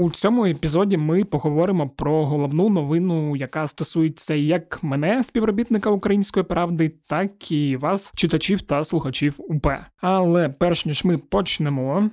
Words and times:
У 0.00 0.10
цьому 0.10 0.46
епізоді 0.46 0.96
ми 0.96 1.24
поговоримо 1.24 1.88
про 1.88 2.26
головну 2.26 2.68
новину, 2.68 3.36
яка 3.36 3.66
стосується 3.66 4.34
як 4.34 4.82
мене, 4.82 5.24
співробітника 5.24 5.90
української 5.90 6.44
правди, 6.44 6.92
так 7.06 7.52
і 7.52 7.76
вас, 7.76 8.12
читачів 8.16 8.62
та 8.62 8.84
слухачів 8.84 9.34
УП. 9.38 9.66
Але 10.00 10.48
перш 10.48 10.86
ніж 10.86 11.04
ми 11.04 11.18
почнемо. 11.18 12.10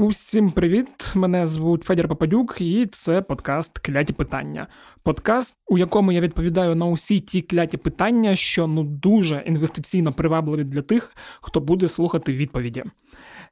Усім 0.00 0.50
привіт! 0.50 1.12
Мене 1.14 1.46
звуть 1.46 1.84
Федір 1.84 2.08
Попадюк, 2.08 2.56
і 2.60 2.86
це 2.86 3.22
подкаст 3.22 3.78
Кляті 3.78 4.12
питання. 4.12 4.66
Подкаст, 5.02 5.58
у 5.66 5.78
якому 5.78 6.12
я 6.12 6.20
відповідаю 6.20 6.74
на 6.74 6.86
усі 6.86 7.20
ті 7.20 7.42
кляті 7.42 7.76
питання, 7.76 8.36
що 8.36 8.66
ну 8.66 8.84
дуже 8.84 9.42
інвестиційно 9.46 10.12
привабливі 10.12 10.64
для 10.64 10.82
тих, 10.82 11.16
хто 11.40 11.60
буде 11.60 11.88
слухати 11.88 12.32
відповіді. 12.32 12.84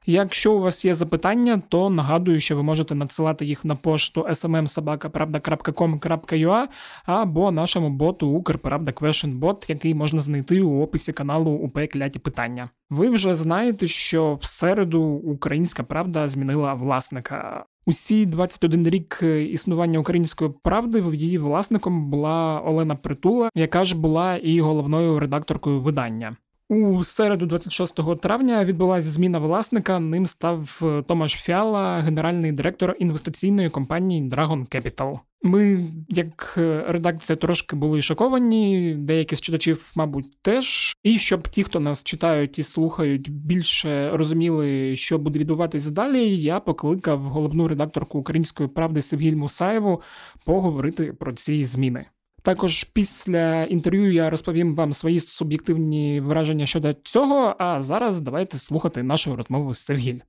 Якщо 0.09 0.53
у 0.53 0.59
вас 0.59 0.85
є 0.85 0.95
запитання, 0.95 1.61
то 1.69 1.89
нагадую, 1.89 2.39
що 2.39 2.55
ви 2.55 2.63
можете 2.63 2.95
надсилати 2.95 3.45
їх 3.45 3.65
на 3.65 3.75
пошту 3.75 4.21
smmsobaka.pravda.com.ua 4.21 6.67
або 7.05 7.51
нашому 7.51 7.89
боту 7.89 8.27
Укрправда 8.27 8.91
Questionbot, 8.91 9.69
який 9.69 9.93
можна 9.93 10.19
знайти 10.19 10.61
у 10.61 10.81
описі 10.81 11.13
каналу 11.13 11.51
УП 11.51 11.87
Кляті 11.87 12.19
питання. 12.19 12.69
Ви 12.89 13.09
вже 13.09 13.35
знаєте, 13.35 13.87
що 13.87 14.37
в 14.41 14.45
середу 14.45 15.01
Українська 15.03 15.83
Правда 15.83 16.27
змінила 16.27 16.73
власника. 16.73 17.65
Усі 17.85 18.25
21 18.25 18.87
рік 18.87 19.19
існування 19.49 19.99
української 19.99 20.51
правди 20.63 21.03
її 21.13 21.37
власником 21.37 22.09
була 22.09 22.61
Олена 22.65 22.95
Притула, 22.95 23.49
яка 23.55 23.83
ж 23.83 23.97
була 23.97 24.35
і 24.35 24.61
головною 24.61 25.19
редакторкою 25.19 25.81
видання. 25.81 26.35
У 26.69 27.03
середу, 27.03 27.45
26 27.45 28.19
травня, 28.21 28.65
відбулася 28.65 29.07
зміна 29.09 29.39
власника. 29.39 29.99
Ним 29.99 30.25
став 30.27 30.79
е, 30.83 31.03
Томаш 31.07 31.33
Фіала, 31.33 31.99
генеральний 31.99 32.51
директор 32.51 32.95
інвестиційної 32.99 33.69
компанії 33.69 34.29
Dragon 34.29 34.75
Capital. 34.75 35.19
Ми, 35.41 35.85
як 36.09 36.55
е, 36.57 36.85
редакція, 36.87 37.35
трошки 37.35 37.75
були 37.75 38.01
шоковані, 38.01 38.95
деякі 38.99 39.35
з 39.35 39.41
читачів, 39.41 39.91
мабуть, 39.95 40.41
теж. 40.41 40.95
І 41.03 41.17
щоб 41.17 41.47
ті, 41.47 41.63
хто 41.63 41.79
нас 41.79 42.03
читають 42.03 42.59
і 42.59 42.63
слухають, 42.63 43.31
більше 43.31 44.11
розуміли, 44.13 44.95
що 44.95 45.17
буде 45.17 45.39
відбуватися 45.39 45.91
далі. 45.91 46.37
Я 46.37 46.59
покликав 46.59 47.19
головну 47.19 47.67
редакторку 47.67 48.19
української 48.19 48.69
правди 48.69 49.01
Севгіль 49.01 49.35
Мусаєву 49.35 50.01
поговорити 50.45 51.13
про 51.13 51.33
ці 51.33 51.65
зміни. 51.65 52.05
Також 52.43 52.83
після 52.83 53.63
інтерв'ю 53.63 54.13
я 54.13 54.29
розповім 54.29 54.75
вам 54.75 54.93
свої 54.93 55.19
суб'єктивні 55.19 56.21
враження 56.21 56.65
щодо 56.65 56.93
цього. 56.93 57.55
А 57.59 57.81
зараз 57.81 58.21
давайте 58.21 58.57
слухати 58.57 59.03
нашу 59.03 59.35
розмову 59.35 59.73
з 59.73 59.79
Севгіль. 59.79 60.19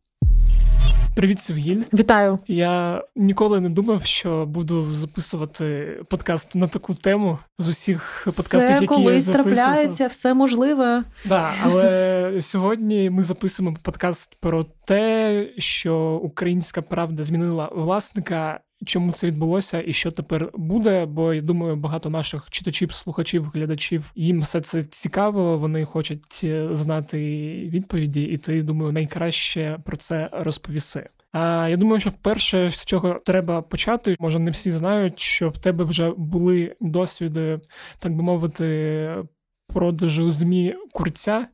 Привіт, 1.18 1.40
Севгіль. 1.40 1.82
Вітаю. 1.94 2.38
Я 2.46 3.04
ніколи 3.16 3.60
не 3.60 3.68
думав, 3.68 4.04
що 4.04 4.46
буду 4.46 4.94
записувати 4.94 5.98
подкаст 6.10 6.54
на 6.54 6.68
таку 6.68 6.94
тему 6.94 7.38
з 7.58 7.68
усіх 7.68 8.22
подкастів, 8.24 8.60
все 8.60 8.72
які 8.72 8.86
колись 8.86 9.26
я 9.26 9.32
трапляється, 9.32 10.06
все 10.06 10.34
можливе. 10.34 11.04
Да, 11.24 11.52
але 11.62 12.40
сьогодні 12.40 13.10
ми 13.10 13.22
записуємо 13.22 13.76
подкаст 13.82 14.36
про 14.40 14.64
те, 14.64 15.46
що 15.58 16.20
українська 16.22 16.82
правда 16.82 17.22
змінила 17.22 17.70
власника 17.74 18.60
чому 18.84 19.12
це 19.12 19.26
відбулося 19.26 19.82
і 19.86 19.92
що 19.92 20.10
тепер 20.10 20.50
буде. 20.54 21.06
Бо 21.06 21.34
я 21.34 21.42
думаю, 21.42 21.76
багато 21.76 22.10
наших 22.10 22.50
читачів, 22.50 22.92
слухачів, 22.92 23.50
глядачів 23.54 24.12
їм 24.14 24.40
все 24.40 24.60
це 24.60 24.82
цікаво. 24.82 25.58
Вони 25.58 25.84
хочуть 25.84 26.40
е, 26.44 26.68
знати 26.72 27.18
відповіді, 27.68 28.22
і 28.22 28.38
ти 28.38 28.62
думаю, 28.62 28.92
найкраще 28.92 29.78
про 29.84 29.96
це 29.96 30.30
розповіси. 30.32 31.08
А 31.32 31.68
я 31.70 31.76
думаю, 31.76 32.00
що 32.00 32.12
перше, 32.22 32.70
з 32.70 32.84
чого 32.84 33.20
треба 33.24 33.62
почати, 33.62 34.16
може 34.20 34.38
не 34.38 34.50
всі 34.50 34.70
знають, 34.70 35.18
що 35.18 35.48
в 35.48 35.58
тебе 35.58 35.84
вже 35.84 36.12
були 36.16 36.76
досвіди, 36.80 37.60
так 37.98 38.16
би 38.16 38.22
мовити, 38.22 39.24
продажу 39.66 40.30
змі 40.30 40.74
курця. 40.92 41.46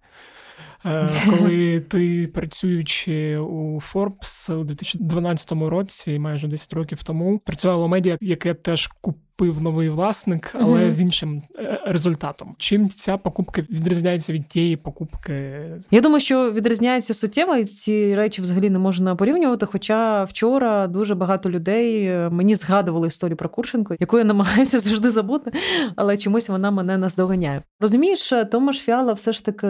Е, 0.87 1.09
коли 1.31 1.81
ти 1.81 2.29
працюючи 2.35 3.39
у 3.39 3.81
Forbes 3.81 4.55
у 4.55 4.65
2012 4.65 5.53
році, 5.53 6.19
майже 6.19 6.49
10 6.49 6.73
років 6.73 7.03
тому, 7.03 7.39
працювало 7.39 7.89
медіа, 7.89 8.19
яке 8.21 8.55
теж 8.55 8.87
куп 9.01 9.19
купив 9.39 9.63
новий 9.63 9.89
власник, 9.89 10.55
але 10.61 10.81
mm-hmm. 10.81 10.93
з 10.93 11.01
іншим 11.01 11.43
е, 11.59 11.81
результатом. 11.87 12.55
Чим 12.59 12.89
ця 12.89 13.17
покупка 13.17 13.61
відрізняється 13.61 14.33
від 14.33 14.49
тієї 14.49 14.77
покупки? 14.77 15.61
Я 15.91 16.01
думаю, 16.01 16.21
що 16.21 16.53
відрізняється 16.53 17.15
суттєво, 17.15 17.57
і 17.57 17.65
ці 17.65 18.15
речі 18.15 18.43
взагалі 18.43 18.71
не 18.71 18.79
можна 18.79 19.17
порівнювати. 19.17 19.67
Хоча 19.67 20.25
вчора 20.25 20.87
дуже 20.87 21.15
багато 21.15 21.51
людей 21.51 22.05
е, 22.05 22.31
мені 22.31 22.55
згадували 22.55 23.09
історію 23.09 23.37
про 23.37 23.49
Курченко, 23.49 23.97
яку 24.01 24.19
я 24.19 24.25
намагаюся 24.25 24.79
завжди 24.79 25.11
забути, 25.11 25.53
але 25.97 26.17
чомусь 26.17 26.49
вона 26.49 26.71
мене 26.71 26.99
наздоганяє. 26.99 27.63
Розумієш, 27.81 28.33
Томаш 28.51 28.79
Фіала 28.79 29.13
все 29.13 29.33
ж 29.33 29.45
таки 29.45 29.67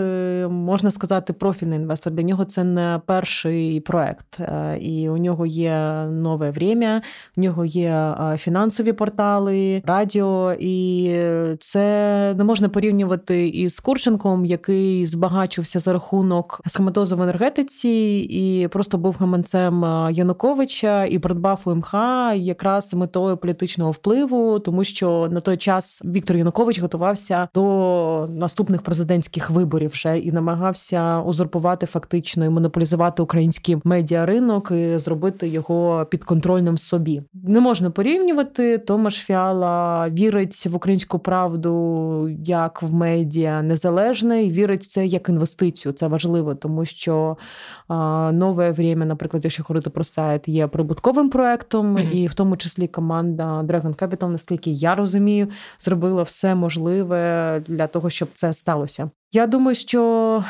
можна 0.51 0.91
сказати 0.91 1.33
профільний 1.33 1.79
інвестор. 1.79 2.13
Для 2.13 2.23
нього 2.23 2.45
це 2.45 2.65
не 2.65 3.01
перший 3.07 3.81
проект, 3.81 4.41
е, 4.41 4.79
і 4.81 5.09
у 5.09 5.17
нього 5.17 5.47
є 5.47 6.05
нове 6.11 6.51
время, 6.51 7.03
у 7.37 7.41
нього 7.41 7.65
є 7.65 8.15
фінансові 8.39 8.93
портали 8.93 9.54
канали 9.55 9.83
радіо, 9.87 10.53
і 10.61 11.17
це 11.61 12.35
не 12.39 12.45
можна 12.45 12.69
порівнювати 12.69 13.49
із 13.49 13.81
Курченком, 13.81 14.45
який 14.45 15.07
збагачився 15.07 15.79
за 15.79 15.93
рахунок 15.93 16.61
схематозу 16.67 17.17
в 17.17 17.23
енергетиці 17.23 17.89
і 18.31 18.69
просто 18.69 18.99
був 18.99 19.17
гаманцем 19.19 19.85
Януковича 20.13 21.05
і 21.05 21.19
придбав 21.19 21.61
УМХ 21.65 21.95
якраз 22.35 22.95
метою 22.95 23.37
політичного 23.37 23.91
впливу, 23.91 24.59
тому 24.59 24.85
що 24.85 25.29
на 25.31 25.41
той 25.41 25.57
час 25.57 26.03
Віктор 26.05 26.37
Янукович 26.37 26.81
готувався 26.81 27.49
до 27.55 28.27
наступних 28.31 28.83
президентських 28.83 29.51
виборів 29.51 29.91
вже 29.91 30.19
і 30.19 30.33
намагався 30.33 31.21
узурпувати 31.21 31.87
фактично 31.87 32.45
і 32.45 32.49
монополізувати 32.49 33.23
український 33.23 33.77
медіаринок 33.85 34.71
і 34.71 34.99
зробити 34.99 35.49
його 35.49 36.07
підконтрольним 36.11 36.79
собі. 36.79 37.23
Не 37.47 37.61
можна 37.61 37.91
порівнювати 37.91 38.79
Томаш 38.79 39.15
Фіал 39.15 39.55
матеріала, 39.55 40.09
вірить 40.09 40.67
в 40.67 40.77
українську 40.77 41.19
правду 41.19 42.29
як 42.45 42.83
в 42.83 42.95
медіа 42.95 43.63
незалежне, 43.63 44.43
і 44.43 44.51
вірить 44.51 44.83
в 44.83 44.87
це 44.87 45.07
як 45.07 45.29
інвестицію. 45.29 45.93
Це 45.93 46.07
важливо, 46.07 46.55
тому 46.55 46.85
що 46.85 47.37
а, 47.89 48.31
нове 48.33 48.71
время, 48.71 49.05
наприклад, 49.05 49.45
якщо 49.45 49.63
говорити 49.63 49.91
про 49.91 50.05
сайт, 50.05 50.49
є 50.49 50.67
прибутковим 50.67 51.31
проектом, 51.31 51.97
mm-hmm. 51.97 52.11
і 52.11 52.27
в 52.27 52.35
тому 52.35 52.57
числі 52.57 52.87
команда 52.87 53.63
Dragon 53.63 53.97
Capital, 53.97 54.29
наскільки 54.29 54.71
я 54.71 54.95
розумію, 54.95 55.49
зробила 55.81 56.23
все 56.23 56.55
можливе 56.55 57.63
для 57.67 57.87
того, 57.87 58.11
щоб 58.11 58.29
це 58.33 58.53
сталося. 58.53 59.11
Я 59.33 59.47
думаю, 59.47 59.75
що 59.75 60.45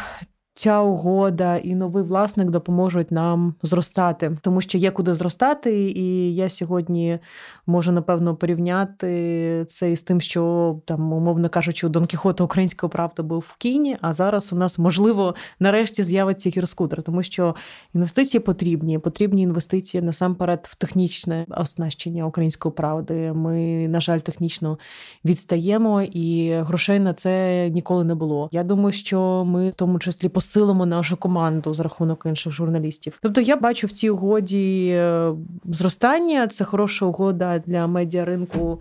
ця 0.54 0.80
угода 0.80 1.56
і 1.56 1.74
новий 1.74 2.04
власник 2.04 2.50
допоможуть 2.50 3.10
нам 3.10 3.54
зростати, 3.62 4.38
тому 4.42 4.60
що 4.60 4.78
є 4.78 4.90
куди 4.90 5.14
зростати, 5.14 5.90
і 5.90 6.34
я 6.34 6.48
сьогодні 6.48 7.18
можу 7.66 7.92
напевно 7.92 8.36
порівняти 8.36 9.66
це 9.70 9.92
із 9.92 10.02
тим, 10.02 10.20
що 10.20 10.76
там, 10.84 11.12
умовно 11.12 11.48
кажучи, 11.48 11.86
у 11.86 11.90
Дон 11.90 12.06
Кіхота 12.06 12.44
українського 12.44 12.90
правда 12.90 13.22
був 13.22 13.44
в 13.48 13.56
Кіні. 13.56 13.96
А 14.00 14.12
зараз 14.12 14.52
у 14.52 14.56
нас 14.56 14.78
можливо 14.78 15.34
нарешті 15.60 16.02
з'явиться 16.02 16.50
гірскутер, 16.50 17.02
тому 17.02 17.22
що 17.22 17.54
інвестиції 17.94 18.40
потрібні. 18.40 18.98
Потрібні 18.98 19.42
інвестиції 19.42 20.02
насамперед 20.02 20.68
в 20.70 20.74
технічне 20.74 21.46
оснащення 21.48 22.26
української 22.26 22.74
правди. 22.74 23.32
Ми, 23.32 23.88
на 23.88 24.00
жаль, 24.00 24.18
технічно 24.18 24.78
відстаємо, 25.24 26.02
і 26.02 26.52
грошей 26.52 27.00
на 27.00 27.14
це 27.14 27.68
ніколи 27.70 28.04
не 28.04 28.14
було. 28.14 28.48
Я 28.52 28.64
думаю, 28.64 28.92
що 28.92 29.44
ми 29.44 29.70
в 29.70 29.74
тому 29.74 29.98
числі 29.98 30.28
по 30.28 30.40
посилимо 30.44 30.86
нашу 30.86 31.16
команду 31.16 31.74
за 31.74 31.82
рахунок 31.82 32.26
інших 32.26 32.52
журналістів. 32.52 33.18
Тобто 33.22 33.40
я 33.40 33.56
бачу 33.56 33.86
в 33.86 33.92
цій 33.92 34.10
угоді 34.10 34.88
е, 34.88 35.32
зростання. 35.64 36.46
Це 36.46 36.64
хороша 36.64 37.06
угода 37.06 37.58
для 37.66 37.86
медіаринку 37.86 38.80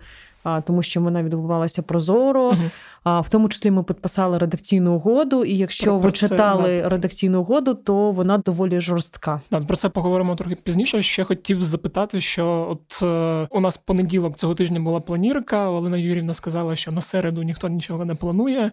тому 0.64 0.82
що 0.82 1.00
вона 1.00 1.22
відбувалася 1.22 1.82
прозоро. 1.82 2.46
Угу. 2.46 2.62
А 3.04 3.20
в 3.20 3.28
тому 3.28 3.48
числі 3.48 3.70
ми 3.70 3.82
підписали 3.82 4.38
редакційну 4.38 4.94
угоду. 4.94 5.44
І 5.44 5.56
якщо 5.56 5.84
про, 5.84 5.94
ви 5.96 6.02
про 6.02 6.12
читали 6.12 6.80
це, 6.80 6.88
редакційну 6.88 7.40
угоду, 7.40 7.74
то 7.74 8.10
вона 8.10 8.38
доволі 8.38 8.80
жорстка. 8.80 9.40
Да, 9.50 9.60
про 9.60 9.76
це 9.76 9.88
поговоримо 9.88 10.36
трохи 10.36 10.54
пізніше. 10.54 11.02
Ще 11.02 11.24
хотів 11.24 11.64
запитати, 11.64 12.20
що 12.20 12.66
от 12.70 13.02
е, 13.02 13.48
у 13.50 13.60
нас 13.60 13.76
понеділок 13.76 14.36
цього 14.36 14.54
тижня 14.54 14.80
була 14.80 15.00
планірка. 15.00 15.70
Олена 15.70 15.96
Юрівна 15.96 16.34
сказала, 16.34 16.76
що 16.76 16.92
на 16.92 17.00
середу 17.00 17.42
ніхто 17.42 17.68
нічого 17.68 18.04
не 18.04 18.14
планує. 18.14 18.72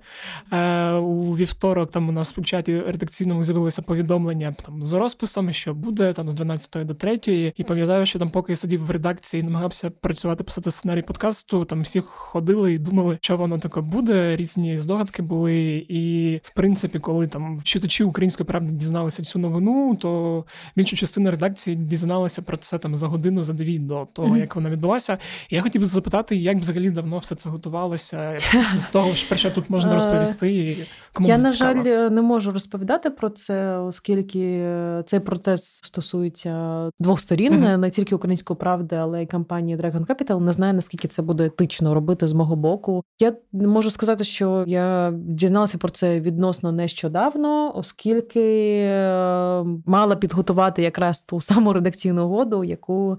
Е, 0.51 0.92
У 0.92 1.36
вівторок 1.36 1.92
там 1.92 2.10
у 2.10 2.12
нас 2.12 2.38
в 2.38 2.44
чаті 2.44 2.80
редакційному 2.80 3.44
з'явилося 3.44 3.81
повідомлення 3.81 4.56
там 4.66 4.84
з 4.84 4.94
розписом, 4.94 5.54
що 5.54 5.74
буде 5.74 6.13
там 6.13 6.30
з 6.30 6.34
12 6.34 6.86
до 6.86 6.94
3. 6.94 7.19
І 7.57 7.63
пам'ятаю, 7.63 8.06
що 8.06 8.19
там, 8.19 8.30
поки 8.30 8.51
я 8.51 8.56
сидів 8.56 8.86
в 8.86 8.92
редакції, 8.92 9.44
намагався 9.44 9.89
працювати, 9.89 10.44
писати 10.44 10.72
сценарій 10.72 11.01
подкасту 11.01 11.66
там 11.66 11.81
всі 11.81 12.01
ходили 12.01 12.74
і 12.74 12.77
думали, 12.77 13.18
що 13.22 13.38
воно 13.38 13.57
таке 13.57 13.81
буде. 13.81 14.21
Дуже 14.22 14.36
різні 14.36 14.78
здогадки 14.78 15.22
були. 15.22 15.86
І 15.90 16.40
в 16.44 16.54
принципі, 16.54 17.00
коли 17.00 17.28
там 17.28 17.62
читачі 17.64 18.04
української 18.04 18.48
правди 18.48 18.74
дізналися 18.74 19.24
цю 19.24 19.40
новину, 19.40 19.96
то 19.96 20.46
більша 20.76 20.96
частина 20.96 21.32
редакції 21.32 21.76
дізналася 21.76 22.42
про 22.42 22.58
це 22.58 22.78
там 22.78 22.96
за 22.96 23.08
годину, 23.08 23.44
за 23.44 23.54
дві 23.54 23.80
до 23.80 24.08
того, 24.14 24.38
як 24.38 24.56
вона 24.56 24.70
відбулася. 24.70 25.18
І 25.50 25.56
я 25.56 25.62
хотів 25.62 25.82
би 25.82 25.88
запитати, 25.88 26.36
як 26.36 26.58
взагалі 26.58 26.90
давно 26.90 27.18
все 27.18 27.36
це 27.36 27.50
готувалося, 27.50 28.38
з 28.78 28.86
того, 28.86 29.14
що 29.14 29.30
перше 29.30 29.52
тут 29.52 29.70
можна 29.70 29.92
е, 29.92 29.96
розповісти. 29.96 30.78
Кому 31.14 31.30
я 31.30 31.38
на 31.38 31.52
жаль 31.52 32.10
не 32.10 32.22
можу 32.22 32.52
розповідати 32.52 33.10
про 33.10 33.30
це, 33.30 33.78
оскільки 33.78 34.74
цей 35.06 35.20
процес 35.20 35.64
стосується 35.66 36.90
двох 37.00 37.20
сторін, 37.20 37.54
mm-hmm. 37.54 37.78
не 37.78 37.90
тільки 37.90 38.16
української 38.16 38.58
правди, 38.58 38.96
але 38.96 39.24
й 39.24 39.26
компанії 39.26 39.78
Dragon 39.78 40.06
Capital. 40.06 40.40
Не 40.40 40.54
знаю 40.54 40.74
наскільки 40.74 41.08
це 41.08 41.22
буде 41.22 41.46
етично 41.46 41.94
робити 41.94 42.28
з 42.28 42.34
мого 42.34 42.56
боку. 42.56 43.04
Я 43.20 43.34
можу 43.54 43.92
сказати, 43.92 44.11
що 44.19 44.63
я 44.68 45.13
дізналася 45.16 45.78
про 45.78 45.90
це 45.90 46.19
відносно 46.19 46.72
нещодавно, 46.72 47.78
оскільки 47.78 48.78
е, 48.81 49.63
мала 49.86 50.16
підготувати 50.16 50.81
якраз 50.81 51.24
ту 51.24 51.42
саму 51.42 51.74
редакційну 51.74 52.25
угоду, 52.25 52.63
яку 52.63 53.18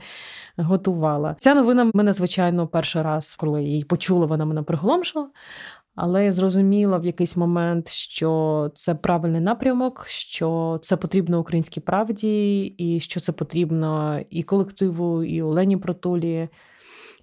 готувала. 0.56 1.36
Ця 1.38 1.54
новина 1.54 1.90
мене 1.94 2.12
звичайно 2.12 2.66
перший 2.66 3.02
раз, 3.02 3.34
коли 3.34 3.62
її 3.62 3.84
почула, 3.84 4.26
вона 4.26 4.44
мене 4.44 4.62
приголомшила. 4.62 5.28
Але 5.94 6.24
я 6.24 6.32
зрозуміла 6.32 6.98
в 6.98 7.04
якийсь 7.04 7.36
момент, 7.36 7.88
що 7.88 8.70
це 8.74 8.94
правильний 8.94 9.40
напрямок, 9.40 10.04
що 10.08 10.78
це 10.82 10.96
потрібно 10.96 11.40
українській 11.40 11.80
правді, 11.80 12.64
і 12.78 13.00
що 13.00 13.20
це 13.20 13.32
потрібно 13.32 14.20
і 14.30 14.42
колективу, 14.42 15.24
і 15.24 15.42
Олені 15.42 15.76
Протулі, 15.76 16.48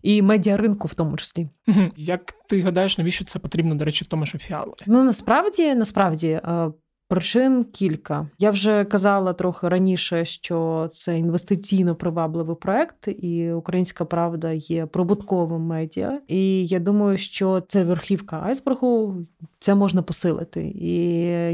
і 0.02 0.22
медіаринку 0.22 0.88
в 0.88 0.94
тому 0.94 1.18
числі. 1.18 1.50
Як 1.98 2.34
ти 2.50 2.62
гадаєш, 2.62 2.98
навіщо 2.98 3.26
це 3.26 3.40
потрібно, 3.40 3.76
до 3.76 3.86
речі, 3.86 4.06
в 4.06 4.08
тому, 4.08 4.26
що 4.26 4.38
фіали? 4.38 4.74
Ну 4.88 5.04
насправді, 5.04 5.76
насправді. 5.76 6.28
Е, 6.28 6.72
причин 7.10 7.64
кілька. 7.64 8.30
Я 8.40 8.52
вже 8.52 8.86
казала 8.86 9.34
трохи 9.34 9.70
раніше, 9.70 10.26
що 10.26 10.90
це 10.94 11.18
інвестиційно 11.18 11.96
привабливий 11.96 12.56
проект, 12.56 13.08
і 13.08 13.52
Українська 13.52 14.06
Правда 14.06 14.52
є 14.52 14.86
прибутковим 14.86 15.62
медіа. 15.62 16.22
І 16.28 16.68
я 16.68 16.80
думаю, 16.80 17.18
що 17.18 17.62
це 17.68 17.84
верхівка 17.84 18.42
айсбергу, 18.46 19.18
це 19.60 19.76
можна 19.76 20.02
посилити. 20.02 20.68
І 20.76 20.96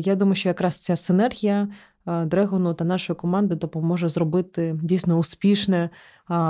я 0.02 0.16
думаю, 0.16 0.36
що 0.36 0.50
якраз 0.50 0.80
ця 0.80 0.96
синергія 0.96 1.68
Дрегону 2.26 2.74
та 2.74 2.86
нашої 2.86 3.18
команди 3.18 3.56
допоможе 3.56 4.10
зробити 4.10 4.80
дійсно 4.84 5.18
успішне 5.18 5.90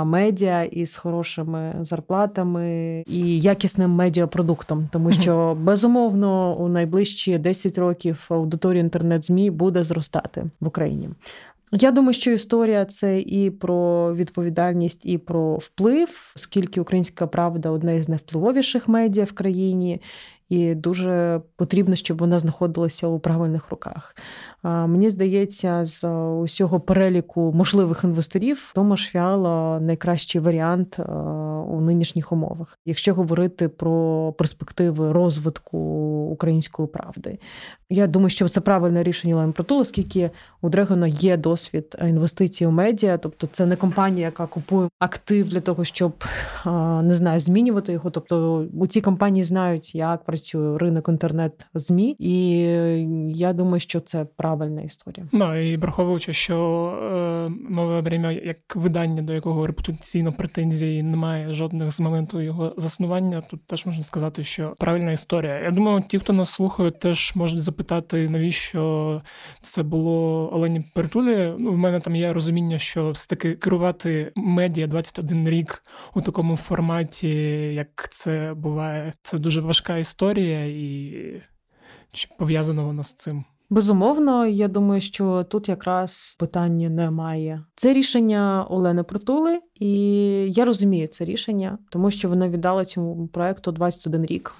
медіа 0.04 0.64
із 0.64 0.96
хорошими 0.96 1.74
зарплатами 1.80 3.02
і 3.06 3.40
якісним 3.40 3.90
медіапродуктом, 3.90 4.88
тому 4.92 5.12
що 5.12 5.56
безумовно 5.60 6.56
у 6.56 6.68
найближчі 6.68 7.38
10 7.38 7.78
років 7.78 8.26
аудиторія 8.28 8.82
інтернет-змі 8.82 9.50
буде 9.50 9.84
зростати 9.84 10.44
в 10.60 10.66
Україні. 10.66 11.08
Я 11.72 11.90
думаю, 11.90 12.14
що 12.14 12.30
історія 12.30 12.84
це 12.84 13.20
і 13.20 13.50
про 13.50 14.14
відповідальність, 14.14 15.00
і 15.06 15.18
про 15.18 15.54
вплив, 15.54 16.32
оскільки 16.36 16.80
українська 16.80 17.26
правда 17.26 17.70
одне 17.70 17.96
із 17.96 18.08
найвпливовіших 18.08 18.88
медіа 18.88 19.24
в 19.24 19.32
країні, 19.32 20.00
і 20.48 20.74
дуже 20.74 21.40
потрібно, 21.56 21.94
щоб 21.94 22.18
вона 22.18 22.38
знаходилася 22.38 23.06
у 23.06 23.18
правильних 23.18 23.70
руках. 23.70 24.16
Мені 24.62 25.10
здається, 25.10 25.84
з 25.84 26.04
усього 26.28 26.80
переліку 26.80 27.52
можливих 27.52 28.04
інвесторів 28.04 28.72
Томаш 28.74 29.00
Фіала 29.00 29.80
найкращий 29.80 30.40
варіант 30.40 30.98
у 31.68 31.80
нинішніх 31.80 32.32
умовах, 32.32 32.78
якщо 32.86 33.14
говорити 33.14 33.68
про 33.68 34.32
перспективи 34.38 35.12
розвитку 35.12 35.78
української 36.32 36.88
правди. 36.88 37.38
Я 37.90 38.06
думаю, 38.06 38.30
що 38.30 38.48
це 38.48 38.60
правильне 38.60 39.02
рішення 39.02 39.36
Лайн 39.36 39.52
Протул, 39.52 39.78
оскільки 39.78 40.30
у 40.62 40.68
Дрегона 40.68 41.06
є 41.06 41.36
досвід 41.36 41.96
інвестицій 42.08 42.66
у 42.66 42.70
медіа, 42.70 43.18
тобто 43.18 43.48
це 43.52 43.66
не 43.66 43.76
компанія, 43.76 44.26
яка 44.26 44.46
купує 44.46 44.88
актив 44.98 45.48
для 45.48 45.60
того, 45.60 45.84
щоб 45.84 46.12
не 47.02 47.14
знаю, 47.14 47.40
змінювати 47.40 47.92
його. 47.92 48.10
Тобто 48.10 48.66
у 48.80 48.86
цій 48.86 49.00
компанії 49.00 49.44
знають, 49.44 49.94
як 49.94 50.24
працює 50.36 50.78
ринок 50.78 51.08
інтернет-змі, 51.08 52.16
і 52.18 52.58
я 53.38 53.52
думаю, 53.52 53.80
що 53.80 54.00
це 54.00 54.26
правильна 54.36 54.82
історія. 54.82 55.28
Ну 55.32 55.60
і 55.60 55.76
враховуючи, 55.76 56.32
що 56.32 56.56
нове 57.70 58.00
время 58.00 58.32
як 58.32 58.76
видання, 58.76 59.22
до 59.22 59.32
якого 59.32 59.66
репутаційно 59.66 60.32
претензій 60.32 61.02
немає 61.02 61.52
жодних 61.52 61.90
з 61.90 62.00
моменту 62.00 62.40
його 62.40 62.74
заснування, 62.76 63.40
тут 63.40 63.66
теж 63.66 63.86
можна 63.86 64.02
сказати, 64.02 64.44
що 64.44 64.74
правильна 64.78 65.12
історія. 65.12 65.60
Я 65.60 65.70
думаю, 65.70 66.04
ті, 66.08 66.18
хто 66.18 66.32
нас 66.32 66.50
слухає, 66.50 66.90
теж 66.90 67.32
можуть 67.34 67.60
запитати, 67.60 68.28
навіщо 68.28 69.22
це 69.60 69.82
було 69.82 70.50
Олені 70.52 70.84
Притулі. 70.94 71.52
Ну, 71.58 71.72
в 71.72 71.78
мене 71.78 72.00
там 72.00 72.16
є 72.16 72.32
розуміння, 72.32 72.78
що 72.78 73.10
все 73.10 73.28
таки 73.28 73.54
керувати 73.54 74.32
медіа 74.36 74.86
21 74.86 75.48
рік 75.48 75.82
у 76.14 76.20
такому 76.20 76.56
форматі, 76.56 77.28
як 77.74 78.08
це 78.10 78.54
буває, 78.56 79.12
це 79.22 79.38
дуже 79.38 79.60
важка 79.60 79.98
історія, 79.98 80.25
і 80.34 81.42
чи 82.12 82.28
пов'язано 82.38 82.84
воно 82.84 83.02
з 83.02 83.14
цим. 83.14 83.44
Безумовно, 83.70 84.46
я 84.46 84.68
думаю, 84.68 85.00
що 85.00 85.44
тут 85.44 85.68
якраз 85.68 86.36
питання 86.38 86.88
немає. 86.88 87.64
Це 87.74 87.92
рішення 87.92 88.66
Олени 88.70 89.02
Притули, 89.02 89.60
і 89.74 89.90
я 90.52 90.64
розумію 90.64 91.08
це 91.08 91.24
рішення, 91.24 91.78
тому 91.90 92.10
що 92.10 92.28
вона 92.28 92.48
віддала 92.48 92.84
цьому 92.84 93.28
проекту 93.28 93.72
21 93.72 94.26
рік. 94.26 94.54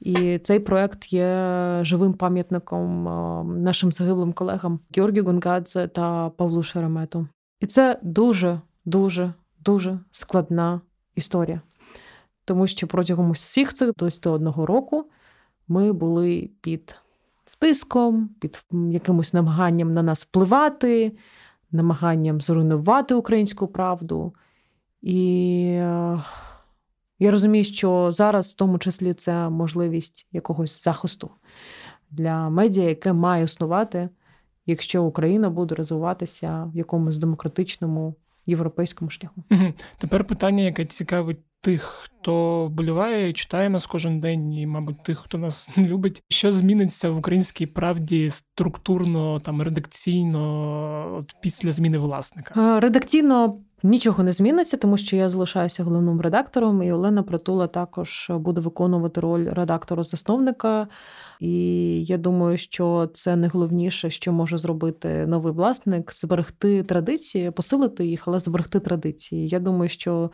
І 0.00 0.38
цей 0.38 0.60
проект 0.60 1.12
є 1.12 1.80
живим 1.82 2.12
пам'ятником 2.12 3.04
нашим 3.62 3.92
загиблим 3.92 4.32
колегам 4.32 4.80
Георгію 4.96 5.24
Гонгадзе 5.24 5.88
та 5.88 6.28
Павлу 6.28 6.62
Шеремету. 6.62 7.28
І 7.60 7.66
це 7.66 7.98
дуже, 8.02 8.60
дуже, 8.84 9.32
дуже 9.64 9.98
складна 10.10 10.80
історія, 11.14 11.60
тому 12.48 12.66
що 12.66 12.86
протягом 12.86 13.30
усіх 13.30 13.74
цих 13.74 13.92
21 13.96 14.48
року 14.48 15.10
ми 15.68 15.92
були 15.92 16.50
під 16.60 16.94
тиском, 17.58 18.30
під 18.40 18.64
якимось 18.90 19.32
намаганням 19.32 19.94
на 19.94 20.02
нас 20.02 20.24
впливати, 20.24 21.12
намаганням 21.70 22.40
зруйнувати 22.40 23.14
українську 23.14 23.66
правду. 23.66 24.34
І 25.02 25.62
е, 25.74 26.22
я 27.18 27.30
розумію, 27.30 27.64
що 27.64 28.12
зараз, 28.12 28.48
в 28.50 28.54
тому 28.54 28.78
числі, 28.78 29.14
це 29.14 29.48
можливість 29.48 30.26
якогось 30.32 30.84
захисту 30.84 31.30
для 32.10 32.50
медіа, 32.50 32.84
яке 32.84 33.12
має 33.12 33.44
існувати, 33.44 34.08
якщо 34.66 35.04
Україна 35.04 35.50
буде 35.50 35.74
розвиватися 35.74 36.70
в 36.74 36.76
якомусь 36.76 37.16
демократичному 37.16 38.14
європейському 38.46 39.10
шляху. 39.10 39.42
Тепер 39.98 40.24
питання, 40.24 40.62
яке 40.62 40.84
цікавить 40.84 41.38
тих, 41.60 41.82
хто 41.82 42.66
вболіває, 42.66 43.32
читає 43.32 43.68
нас 43.68 43.86
кожен 43.86 44.20
день, 44.20 44.52
і, 44.52 44.66
мабуть, 44.66 45.02
тих, 45.02 45.18
хто 45.18 45.38
нас 45.38 45.68
не 45.76 45.84
любить, 45.88 46.22
що 46.28 46.52
зміниться 46.52 47.10
в 47.10 47.18
українській 47.18 47.66
правді 47.66 48.30
структурно, 48.30 49.40
там 49.40 49.62
редакційно 49.62 51.16
от 51.18 51.34
після 51.42 51.72
зміни 51.72 51.98
власника? 51.98 52.80
Редакційно. 52.80 53.58
Нічого 53.82 54.22
не 54.22 54.32
зміниться, 54.32 54.76
тому 54.76 54.96
що 54.96 55.16
я 55.16 55.28
залишаюся 55.28 55.84
головним 55.84 56.20
редактором, 56.20 56.82
і 56.82 56.92
Олена 56.92 57.22
Притула 57.22 57.66
також 57.66 58.30
буде 58.34 58.60
виконувати 58.60 59.20
роль 59.20 59.48
редактора-засновника. 59.50 60.88
І 61.40 61.54
я 62.04 62.18
думаю, 62.18 62.58
що 62.58 63.10
це 63.14 63.36
найголовніше, 63.36 64.10
що 64.10 64.32
може 64.32 64.58
зробити 64.58 65.26
новий 65.26 65.52
власник 65.52 66.12
зберегти 66.12 66.82
традиції, 66.82 67.50
посилити 67.50 68.06
їх, 68.06 68.28
але 68.28 68.38
зберегти 68.38 68.80
традиції. 68.80 69.48
Я 69.48 69.58
думаю, 69.58 69.88
що 69.88 70.30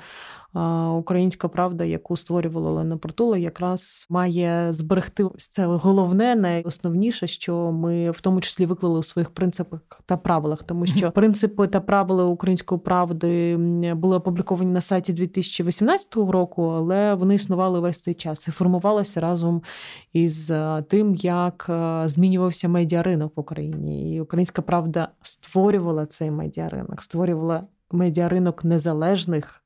українська 0.99 1.49
правда, 1.49 1.84
яку 1.84 2.16
створювала 2.16 2.70
Олена 2.70 2.96
Портула, 2.96 3.38
якраз 3.38 4.06
має 4.11 4.73
зберегти 4.73 5.25
це 5.37 5.66
головне, 5.66 6.34
найосновніше, 6.34 7.26
що 7.26 7.73
ми 7.73 8.11
в 8.11 8.20
тому 8.20 8.40
числі 8.40 8.66
виклали 8.66 8.99
у 8.99 9.02
своїх 9.02 9.30
принципах 9.30 9.80
та 10.06 10.16
правилах, 10.16 10.62
тому 10.62 10.87
що 10.87 11.11
принципи 11.11 11.66
та 11.66 11.80
правила 11.80 12.25
української 12.25 12.80
правди 12.80 13.56
були 13.94 14.16
опубліковані 14.16 14.70
на 14.70 14.80
сайті 14.80 15.12
2018 15.12 16.16
року, 16.16 16.62
але 16.62 17.14
вони 17.14 17.34
існували 17.34 17.80
весь 17.80 18.02
цей 18.02 18.14
час 18.14 18.49
і 18.49 18.50
формувалися 18.50 19.20
разом 19.20 19.62
із 20.12 20.52
тим, 20.88 21.14
як 21.14 21.70
змінювався 22.06 22.68
медіаринок 22.68 23.37
в 23.37 23.40
Україні, 23.40 24.14
і 24.14 24.20
Українська 24.20 24.62
правда 24.62 25.08
створювала 25.23 26.06
цей 26.06 26.30
медіаринок, 26.30 27.02
створювала 27.02 27.62
медіаринок 27.92 28.64
незалежних 28.64 29.63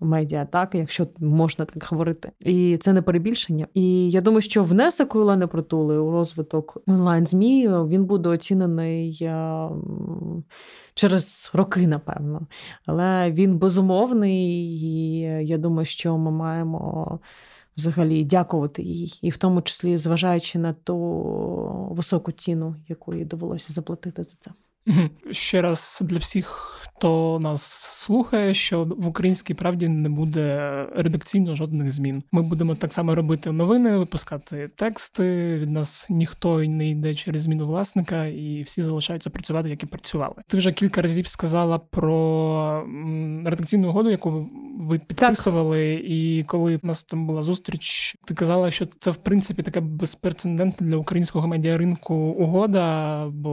медіа, 0.00 0.44
так, 0.44 0.74
якщо 0.74 1.06
можна 1.18 1.64
так 1.64 1.86
говорити. 1.90 2.32
І 2.40 2.76
це 2.80 2.92
не 2.92 3.02
перебільшення. 3.02 3.66
І 3.74 4.10
я 4.10 4.20
думаю, 4.20 4.42
що 4.42 4.62
внесок 4.62 5.14
Олени 5.14 5.46
Протули 5.46 5.98
у 5.98 6.10
розвиток 6.10 6.82
онлайн-змі 6.86 7.68
він 7.68 8.04
буде 8.04 8.28
оцінений 8.28 9.28
через 10.94 11.50
роки, 11.54 11.86
напевно. 11.86 12.46
Але 12.86 13.32
він 13.32 13.58
безумовний, 13.58 14.46
і 14.82 15.18
я 15.46 15.58
думаю, 15.58 15.86
що 15.86 16.18
ми 16.18 16.30
маємо 16.30 17.20
взагалі 17.76 18.24
дякувати 18.24 18.82
їй, 18.82 19.18
і 19.22 19.30
в 19.30 19.36
тому 19.36 19.62
числі 19.62 19.96
зважаючи 19.96 20.58
на 20.58 20.72
ту 20.72 20.98
високу 21.90 22.32
ціну, 22.32 22.76
яку 22.88 23.14
їй 23.14 23.24
довелося 23.24 23.72
заплатити 23.72 24.22
за 24.22 24.34
це. 24.40 24.50
Ще 25.30 25.62
раз 25.62 25.98
для 26.02 26.18
всіх, 26.18 26.78
хто 26.96 27.38
нас 27.40 27.62
слухає, 28.06 28.54
що 28.54 28.84
в 28.84 29.06
українській 29.06 29.54
правді 29.54 29.88
не 29.88 30.08
буде 30.08 30.86
редакційно 30.96 31.56
жодних 31.56 31.92
змін. 31.92 32.22
Ми 32.32 32.42
будемо 32.42 32.74
так 32.74 32.92
само 32.92 33.14
робити 33.14 33.52
новини, 33.52 33.96
випускати 33.96 34.70
тексти. 34.76 35.56
Від 35.58 35.70
нас 35.70 36.06
ніхто 36.10 36.58
не 36.58 36.88
йде 36.88 37.14
через 37.14 37.42
зміну 37.42 37.66
власника, 37.66 38.26
і 38.26 38.62
всі 38.62 38.82
залишаються 38.82 39.30
працювати, 39.30 39.70
як 39.70 39.82
і 39.82 39.86
працювали. 39.86 40.34
Ти 40.48 40.56
вже 40.56 40.72
кілька 40.72 41.02
разів 41.02 41.26
сказала 41.26 41.78
про 41.78 42.86
редакційну 43.44 43.88
угоду, 43.88 44.10
яку 44.10 44.48
ви 44.78 44.98
підписували. 44.98 45.96
Так. 45.96 46.10
І 46.10 46.44
коли 46.46 46.76
в 46.76 46.86
нас 46.86 47.04
там 47.04 47.26
була 47.26 47.42
зустріч, 47.42 48.16
ти 48.26 48.34
казала, 48.34 48.70
що 48.70 48.86
це 48.86 49.10
в 49.10 49.16
принципі 49.16 49.62
така 49.62 49.80
безпрецедентна 49.80 50.86
для 50.86 50.96
українського 50.96 51.46
медіаринку 51.46 52.14
угода, 52.14 53.26
бо 53.26 53.50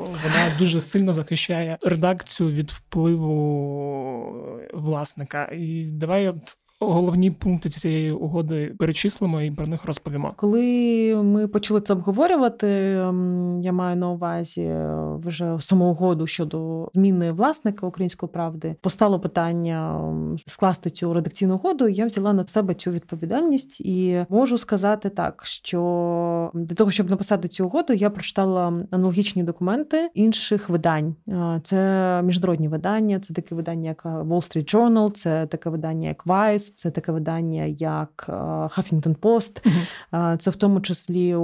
вона 0.00 0.56
дуже 0.58 0.80
сильно 0.80 1.12
захищає 1.12 1.78
редакцію 1.82 2.50
від 2.50 2.71
впливу 2.72 4.60
власника. 4.72 5.48
І 5.52 5.84
давай 5.84 6.28
от 6.28 6.58
головні 6.86 7.30
пункти 7.30 7.68
цієї 7.68 8.12
угоди 8.12 8.74
перечислимо 8.78 9.42
і 9.42 9.50
про 9.50 9.66
них 9.66 9.84
розповімо. 9.84 10.34
Коли 10.36 11.14
ми 11.22 11.48
почали 11.48 11.80
це 11.80 11.92
обговорювати, 11.92 12.66
ем, 12.66 13.60
я 13.62 13.72
маю 13.72 13.96
на 13.96 14.10
увазі 14.10 14.62
е, 14.62 14.96
вже 15.24 15.56
саму 15.60 15.90
угоду 15.90 16.26
щодо 16.26 16.88
зміни 16.94 17.32
власника 17.32 17.86
української 17.86 18.32
правди. 18.32 18.76
Постало 18.80 19.20
питання 19.20 20.00
ем, 20.08 20.36
скласти 20.46 20.90
цю 20.90 21.14
редакційну 21.14 21.54
угоду. 21.54 21.88
Я 21.88 22.06
взяла 22.06 22.32
на 22.32 22.46
себе 22.46 22.74
цю 22.74 22.90
відповідальність 22.90 23.80
і 23.80 24.24
можу 24.28 24.58
сказати 24.58 25.08
так, 25.08 25.42
що 25.46 26.50
для 26.54 26.74
того, 26.74 26.90
щоб 26.90 27.10
написати 27.10 27.48
цю 27.48 27.66
угоду, 27.66 27.92
я 27.92 28.10
прочитала 28.10 28.72
аналогічні 28.90 29.42
документи 29.42 30.10
інших 30.14 30.68
видань. 30.68 31.14
Е, 31.28 31.60
це 31.64 32.22
міжнародні 32.24 32.68
видання, 32.68 33.20
це 33.20 33.34
таке 33.34 33.54
видання, 33.54 33.88
як 33.88 34.04
Wall 34.04 34.26
Street 34.28 34.74
Journal, 34.74 35.12
це 35.12 35.46
таке 35.46 35.70
видання, 35.70 36.08
як 36.08 36.26
Vice, 36.26 36.71
це 36.74 36.90
таке 36.90 37.12
видання, 37.12 37.64
як 37.64 38.26
е, 38.28 38.32
Huffington 38.32 39.16
Post, 39.16 39.66
uh-huh. 40.12 40.36
це 40.36 40.50
в 40.50 40.56
тому 40.56 40.80
числі 40.80 41.36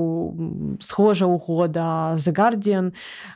схожа 0.80 1.26
угода 1.26 2.14
The 2.16 2.32
Guardian. 2.32 2.92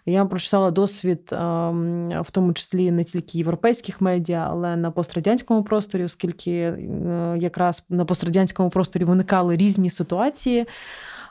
Я 0.07 0.25
прочитала 0.25 0.71
досвід, 0.71 1.31
ем, 1.33 2.23
в 2.23 2.31
тому 2.31 2.53
числі 2.53 2.91
не 2.91 3.05
тільки 3.05 3.39
європейських 3.39 4.01
медіа, 4.01 4.49
але 4.51 4.77
на 4.77 4.91
пострадянському 4.91 5.63
просторі, 5.63 6.05
оскільки 6.05 6.51
е, 6.51 7.37
якраз 7.39 7.85
на 7.89 8.05
пострадянському 8.05 8.71
просторі 8.71 9.05
виникали 9.05 9.57
різні 9.57 9.91
ситуації. 9.91 10.67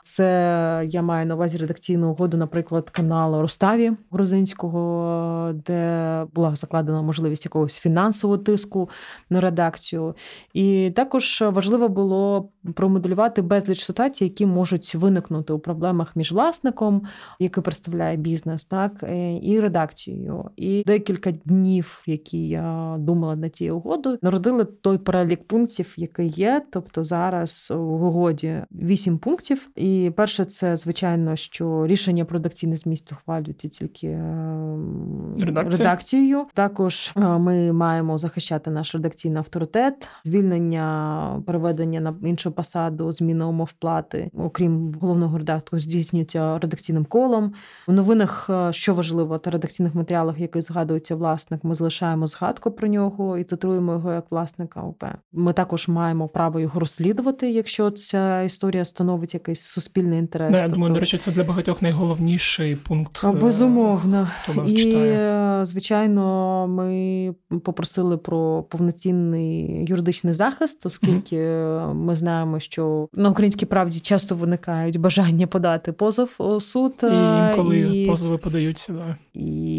Це 0.04 0.86
я 0.88 1.02
маю 1.02 1.26
на 1.26 1.34
увазі 1.34 1.58
редакційну 1.58 2.10
угоду, 2.10 2.36
наприклад, 2.36 2.90
каналу 2.90 3.42
Роставі 3.42 3.92
грузинського, 4.10 5.52
де 5.66 6.26
була 6.34 6.54
закладена 6.54 7.02
можливість 7.02 7.44
якогось 7.44 7.78
фінансового 7.78 8.38
тиску 8.38 8.90
на 9.30 9.40
редакцію. 9.40 10.14
І 10.54 10.92
також 10.96 11.44
важливо 11.46 11.88
було 11.88 12.48
промоделювати 12.74 13.42
безліч 13.42 13.84
ситуацій, 13.84 14.24
які 14.24 14.46
можуть 14.46 14.94
виникнути 14.94 15.52
у 15.52 15.58
проблемах 15.58 16.16
між 16.16 16.32
власником, 16.32 17.02
який 17.38 17.64
представляє 17.64 18.16
бізнес, 18.16 18.64
так 18.64 19.02
е, 19.02 19.38
і 19.42 19.60
редакцією. 19.60 20.50
І 20.56 20.82
декілька 20.86 21.30
днів, 21.32 22.02
які 22.06 22.48
я 22.48 22.96
думала 22.98 23.36
над 23.36 23.56
цією 23.56 23.76
угодою, 23.76 24.18
народили 24.22 24.64
той 24.64 24.98
перелік 24.98 25.44
пунктів, 25.44 25.94
який 25.96 26.28
є. 26.28 26.62
Тобто 26.72 27.04
зараз 27.04 27.72
в 27.76 28.04
угоді 28.04 28.62
вісім 28.72 29.18
пунктів. 29.18 29.70
І 29.76 29.91
і 29.92 30.10
перше, 30.10 30.44
це 30.44 30.76
звичайно, 30.76 31.36
що 31.36 31.86
рішення 31.86 32.24
про 32.24 32.38
редакційне 32.38 32.76
зміст 32.76 33.12
ухвалюється 33.12 33.68
тільки 33.68 34.06
ем, 34.08 35.36
Редакція. 35.40 35.78
редакцією. 35.78 36.46
Також 36.54 37.12
е, 37.16 37.20
ми 37.20 37.72
маємо 37.72 38.18
захищати 38.18 38.70
наш 38.70 38.94
редакційний 38.94 39.38
авторитет, 39.38 40.08
звільнення, 40.24 41.42
переведення 41.46 42.00
на 42.00 42.14
іншу 42.28 42.52
посаду, 42.52 43.12
зміна 43.12 43.48
умов 43.48 43.72
плати, 43.72 44.30
окрім 44.38 44.94
головного 45.00 45.38
редактора, 45.38 45.80
здійснюється 45.80 46.58
редакційним 46.58 47.04
колом. 47.04 47.52
В 47.86 47.92
новинах, 47.92 48.50
е, 48.50 48.72
що 48.72 48.94
важливо, 48.94 49.38
та 49.38 49.50
редакційних 49.50 49.94
матеріалах, 49.94 50.40
які 50.40 50.60
згадується 50.60 51.16
власник, 51.16 51.64
ми 51.64 51.74
залишаємо 51.74 52.26
згадку 52.26 52.70
про 52.70 52.88
нього 52.88 53.38
і 53.38 53.44
титруємо 53.44 53.92
його 53.92 54.12
як 54.12 54.24
власника 54.30 54.80
ОП. 54.82 55.04
Ми 55.32 55.52
також 55.52 55.88
маємо 55.88 56.28
право 56.28 56.60
його 56.60 56.80
розслідувати, 56.80 57.50
якщо 57.50 57.90
ця 57.90 58.42
історія 58.42 58.84
становить 58.84 59.34
якийсь 59.34 59.60
суспільний 59.82 60.18
інтерес. 60.18 60.52
Да, 60.52 60.56
я 60.56 60.62
тобто... 60.62 60.74
думаю, 60.74 60.94
до 60.94 61.00
речі, 61.00 61.18
це 61.18 61.30
для 61.30 61.44
багатьох 61.44 61.82
найголовніший 61.82 62.76
пункт. 62.76 63.20
Е, 63.24 63.32
безумовно. 63.32 64.28
Хто 64.42 64.54
нас 64.54 64.72
І, 64.72 64.76
читає. 64.76 65.64
звичайно, 65.64 66.66
ми 66.68 67.34
попросили 67.64 68.18
про 68.18 68.62
повноцінний 68.62 69.84
юридичний 69.88 70.34
захист, 70.34 70.86
оскільки 70.86 71.36
mm-hmm. 71.36 71.94
ми 71.94 72.16
знаємо, 72.16 72.60
що 72.60 73.08
на 73.12 73.30
українській 73.30 73.66
правді 73.66 74.00
часто 74.00 74.34
виникають 74.34 75.00
бажання 75.00 75.46
подати 75.46 75.92
позов 75.92 76.34
у 76.38 76.60
суд. 76.60 76.94
І 77.02 77.06
е, 77.06 77.48
інколи 77.50 77.78
і... 77.78 78.06
позови 78.06 78.38
подаються. 78.38 78.92
Да. 78.92 79.16
І 79.34 79.71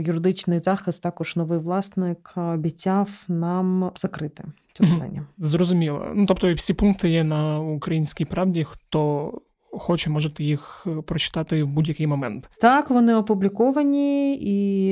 юридичний 0.00 0.60
захист 0.60 1.02
також 1.02 1.36
новий 1.36 1.58
власник 1.58 2.32
обіцяв 2.36 3.24
нам 3.28 3.90
закрити 3.96 4.44
це 4.72 4.84
питання. 4.84 5.26
Зрозуміло. 5.38 6.06
Ну 6.14 6.26
тобто, 6.26 6.54
всі 6.54 6.74
пункти 6.74 7.10
є 7.10 7.24
на 7.24 7.60
українській 7.60 8.24
правді. 8.24 8.64
Хто 8.64 9.32
хоче, 9.78 10.10
можете 10.10 10.44
їх 10.44 10.86
прочитати 11.06 11.62
в 11.62 11.68
будь-який 11.68 12.06
момент. 12.06 12.50
Так, 12.60 12.90
вони 12.90 13.14
опубліковані, 13.14 14.38
і 14.40 14.86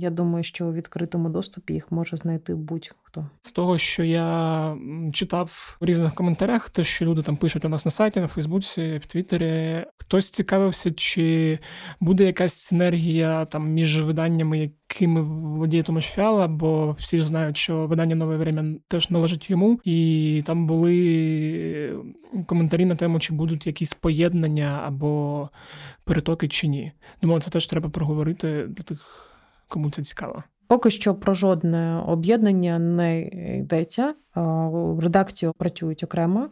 я 0.00 0.10
думаю, 0.10 0.44
що 0.44 0.66
у 0.66 0.72
відкритому 0.72 1.28
доступі 1.28 1.74
їх 1.74 1.92
може 1.92 2.16
знайти 2.16 2.54
будь-хто. 2.54 3.09
З 3.42 3.52
того, 3.52 3.78
що 3.78 4.04
я 4.04 4.76
читав 5.12 5.76
у 5.80 5.86
різних 5.86 6.14
коментарях, 6.14 6.70
те, 6.70 6.84
що 6.84 7.04
люди 7.04 7.22
там 7.22 7.36
пишуть 7.36 7.64
у 7.64 7.68
нас 7.68 7.84
на 7.84 7.90
сайті, 7.90 8.20
на 8.20 8.28
Фейсбуці, 8.28 9.00
в 9.02 9.06
Твіттері, 9.06 9.84
хтось 9.98 10.30
цікавився, 10.30 10.90
чи 10.90 11.58
буде 12.00 12.24
якась 12.24 12.54
синергія 12.54 13.44
там 13.44 13.70
між 13.70 14.02
виданнями, 14.02 14.58
якими 14.58 15.22
володіє 15.22 15.82
Томаш 15.82 16.06
Фіала, 16.06 16.48
бо 16.48 16.96
всі 16.98 17.22
знають, 17.22 17.56
що 17.56 17.86
видання 17.86 18.14
нове 18.14 18.36
время 18.36 18.78
теж 18.88 19.10
належить 19.10 19.50
йому, 19.50 19.80
і 19.84 20.42
там 20.46 20.66
були 20.66 21.96
коментарі 22.46 22.84
на 22.84 22.96
тему, 22.96 23.20
чи 23.20 23.32
будуть 23.32 23.66
якісь 23.66 23.94
поєднання 23.94 24.82
або 24.86 25.48
перетоки, 26.04 26.48
чи 26.48 26.68
ні. 26.68 26.92
Думаю, 27.22 27.40
це 27.40 27.50
теж 27.50 27.66
треба 27.66 27.88
проговорити 27.88 28.66
для 28.68 28.84
тих, 28.84 29.30
кому 29.68 29.90
це 29.90 30.02
цікаво. 30.02 30.44
Поки 30.70 30.90
що 30.90 31.14
про 31.14 31.34
жодне 31.34 32.02
об'єднання 32.06 32.78
не 32.78 33.20
йдеться. 33.58 34.14
В 34.34 34.98
редакцію 35.00 35.52
працюють 35.58 36.02
окремо, 36.04 36.48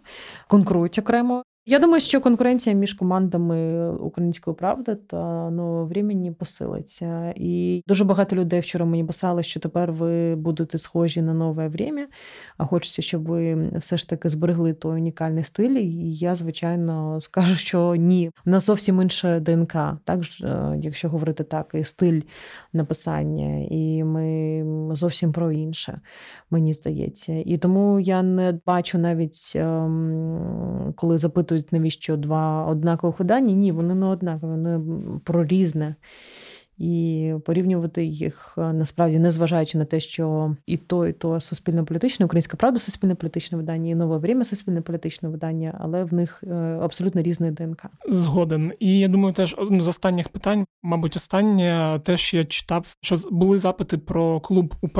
конкурують 0.48 0.98
окремо. 0.98 1.42
Я 1.70 1.78
думаю, 1.78 2.00
що 2.00 2.20
конкуренція 2.20 2.76
між 2.76 2.94
командами 2.94 3.90
української 3.92 4.56
правди 4.56 4.94
та 4.94 5.50
нового 5.50 5.86
времени 5.86 6.32
посилиться. 6.32 7.34
І 7.36 7.82
дуже 7.86 8.04
багато 8.04 8.36
людей 8.36 8.60
вчора 8.60 8.84
мені 8.84 9.04
писали, 9.04 9.42
що 9.42 9.60
тепер 9.60 9.92
ви 9.92 10.34
будете 10.36 10.78
схожі 10.78 11.22
на 11.22 11.34
нове 11.34 11.68
время, 11.68 12.06
а 12.56 12.64
хочеться, 12.64 13.02
щоб 13.02 13.26
ви 13.26 13.70
все 13.78 13.96
ж 13.96 14.08
таки 14.08 14.28
зберегли 14.28 14.72
той 14.72 14.96
унікальний 14.96 15.44
стиль. 15.44 15.70
І 15.70 16.14
я, 16.14 16.34
звичайно, 16.34 17.20
скажу, 17.20 17.54
що 17.54 17.94
ні, 17.94 18.30
у 18.46 18.50
нас 18.50 18.66
зовсім 18.66 19.02
інша 19.02 19.40
ДНК, 19.40 19.72
так 20.04 20.20
е, 20.42 20.78
якщо 20.82 21.08
говорити 21.08 21.44
так, 21.44 21.70
і 21.74 21.84
стиль 21.84 22.20
написання, 22.72 23.66
і 23.70 24.04
ми 24.04 24.64
зовсім 24.96 25.32
про 25.32 25.52
інше, 25.52 26.00
мені 26.50 26.72
здається. 26.72 27.32
І 27.32 27.58
тому 27.58 28.00
я 28.00 28.22
не 28.22 28.58
бачу 28.66 28.98
навіть 28.98 29.52
ем, 29.54 30.94
коли 30.96 31.18
запитують 31.18 31.57
запитують, 31.58 31.72
навіщо 31.72 32.16
два 32.16 32.66
однакових 32.66 33.18
видання. 33.18 33.54
Ні, 33.54 33.72
вони 33.72 33.94
не 33.94 34.06
однакові, 34.06 34.50
вони 34.50 34.80
про 35.24 35.44
різне 35.44 35.94
і 36.78 37.34
порівнювати 37.44 38.04
їх 38.04 38.54
е, 38.58 38.72
насправді, 38.72 39.18
незважаючи 39.18 39.78
на 39.78 39.84
те, 39.84 40.00
що 40.00 40.56
і 40.66 40.76
то, 40.76 41.06
і 41.06 41.12
то 41.12 41.40
суспільно-політичне, 41.40 42.26
українська 42.26 42.56
правда 42.56 42.80
суспільно 42.80 43.16
політичне 43.16 43.58
видання, 43.58 43.90
і 43.90 43.94
нове 43.94 44.18
время 44.18 44.44
суспільно 44.44 44.82
політичне 44.82 45.28
видання, 45.28 45.78
але 45.80 46.04
в 46.04 46.14
них 46.14 46.44
е, 46.46 46.54
абсолютно 46.82 47.22
різний 47.22 47.50
ДНК. 47.50 47.82
Згоден. 48.08 48.72
І 48.80 48.98
я 48.98 49.08
думаю, 49.08 49.34
теж 49.34 49.54
одне 49.58 49.82
з 49.82 49.88
останніх 49.88 50.28
питань, 50.28 50.64
мабуть, 50.82 51.16
останнє 51.16 52.00
теж 52.04 52.34
я 52.34 52.44
читав, 52.44 52.96
що 53.00 53.18
були 53.30 53.58
запити 53.58 53.98
про 53.98 54.40
клуб 54.40 54.74
УП. 54.80 54.98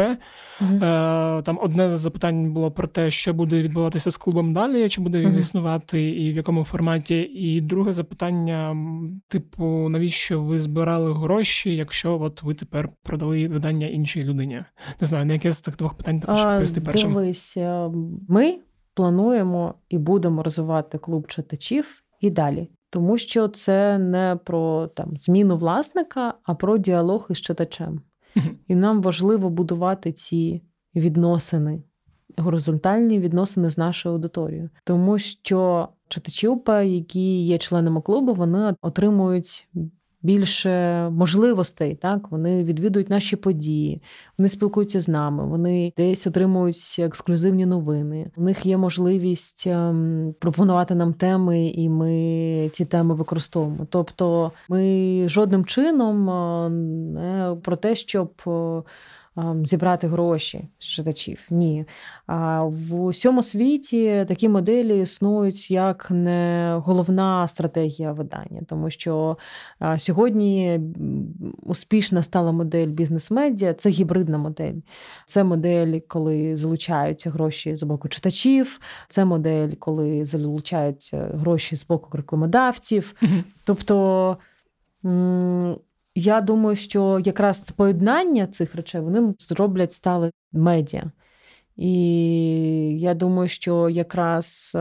Угу. 0.61 0.79
Там 1.43 1.59
одне 1.63 1.97
з 1.97 2.01
запитань 2.01 2.53
було 2.53 2.71
про 2.71 2.89
те, 2.89 3.11
що 3.11 3.35
буде 3.35 3.63
відбуватися 3.63 4.11
з 4.11 4.17
клубом 4.17 4.53
далі, 4.53 4.89
чи 4.89 5.01
буде 5.01 5.21
він 5.21 5.31
угу. 5.31 5.39
існувати, 5.39 6.11
і 6.11 6.33
в 6.33 6.37
якому 6.37 6.65
форматі. 6.65 7.21
І 7.21 7.61
друге 7.61 7.93
запитання: 7.93 8.77
типу, 9.29 9.89
навіщо 9.89 10.43
ви 10.43 10.59
збирали 10.59 11.13
гроші? 11.13 11.68
Гроші, 11.69 11.77
якщо 11.77 12.21
от 12.21 12.43
ви 12.43 12.55
тепер 12.55 12.89
продали 13.03 13.49
видання 13.49 13.87
іншій 13.87 14.23
людині? 14.23 14.65
Не 15.01 15.07
знаю, 15.07 15.27
на 15.27 15.33
яке 15.33 15.53
з 15.53 15.61
цих 15.61 15.77
двох 15.77 15.95
питань 15.95 16.21
першим. 16.81 17.13
Дивись, 17.13 17.57
е, 17.57 17.91
ми 18.29 18.59
плануємо 18.95 19.75
і 19.89 19.99
будемо 19.99 20.43
розвивати 20.43 20.99
клуб 20.99 21.27
читачів 21.27 22.03
і 22.21 22.31
далі. 22.31 22.69
Тому 22.91 23.19
що 23.19 23.49
це 23.49 23.99
не 23.99 24.39
про 24.45 24.87
там 24.87 25.17
зміну 25.17 25.57
власника, 25.57 26.35
а 26.43 26.55
про 26.55 26.79
діалог 26.79 27.27
із 27.31 27.41
читачем. 27.41 28.01
І 28.69 28.75
нам 28.75 29.03
важливо 29.03 29.51
будувати 29.51 30.13
ці 30.13 30.63
відносини, 30.95 31.83
горизонтальні 32.37 33.19
відносини 33.19 33.71
з 33.71 33.79
нашою 33.79 34.15
аудиторією, 34.15 34.71
тому 34.85 35.19
що 35.19 35.89
читачі 36.09 36.49
УП, 36.49 36.69
які 36.85 37.45
є 37.45 37.59
членами 37.59 38.01
клубу, 38.01 38.35
вони 38.35 38.75
отримують 38.83 39.69
більше 40.23 40.71
можливостей. 41.11 41.95
Так 41.95 42.31
вони 42.31 42.65
відвідують 42.65 43.11
наші 43.11 43.37
події, 43.37 44.03
вони 44.39 44.49
спілкуються 44.49 45.01
з 45.01 45.09
нами, 45.09 45.47
вони 45.47 45.93
десь 45.97 46.27
отримують 46.27 46.97
ексклюзивні 46.99 47.67
новини. 47.67 48.31
У 48.37 48.43
них 48.43 48.67
є 48.67 48.77
можливість 48.77 49.67
ем, 49.67 50.35
пропонувати 50.39 50.95
нам 50.95 51.13
теми, 51.13 51.67
і 51.67 51.89
ми 51.89 52.71
ці 52.73 52.85
теми 52.85 53.15
використовуємо. 53.15 53.87
Тобто, 53.91 54.53
ми 54.69 55.25
жодним 55.29 55.65
чином 55.65 56.31
е, 56.31 56.69
не 56.69 57.57
про 57.63 57.77
те, 57.77 57.97
щоб 57.97 58.33
е, 58.47 58.83
зібрати 59.65 60.07
гроші 60.07 60.69
з 60.79 60.85
читачів. 60.85 61.47
Ні. 61.51 61.85
В 62.67 62.95
усьому 62.95 63.43
світі 63.43 64.25
такі 64.29 64.49
моделі 64.49 65.01
існують 65.01 65.71
як 65.71 66.11
не 66.11 66.75
головна 66.85 67.49
стратегія 67.49 68.13
видання, 68.13 68.63
тому 68.67 68.91
що 68.91 69.39
сьогодні 69.99 70.81
успішна 71.63 72.23
стала 72.23 72.53
модель 72.53 72.87
бізнес-медіа 72.87 73.75
це 73.75 73.91
гібридна 73.91 74.39
модель. 74.39 74.75
Це 75.27 75.45
модель, 75.45 76.01
коли 76.09 76.57
залучаються 76.57 77.31
гроші 77.31 77.77
з 77.77 77.83
боку 77.83 78.09
читачів, 78.09 78.81
це 79.09 79.25
модель, 79.25 79.71
коли 79.79 80.25
залучаються 80.25 81.31
гроші 81.35 81.77
з 81.77 81.87
боку 81.87 82.17
рекламодавців. 82.17 83.15
Тобто. 83.65 84.37
Я 86.19 86.41
думаю, 86.41 86.77
що 86.77 87.21
якраз 87.25 87.71
поєднання 87.71 88.47
цих 88.47 88.75
речей 88.75 89.01
вони 89.01 89.35
зроблять 89.39 89.93
стали 89.93 90.31
медіа. 90.53 91.11
І 91.77 91.93
я 92.99 93.15
думаю, 93.15 93.49
що 93.49 93.89
якраз 93.89 94.73
е, 94.75 94.79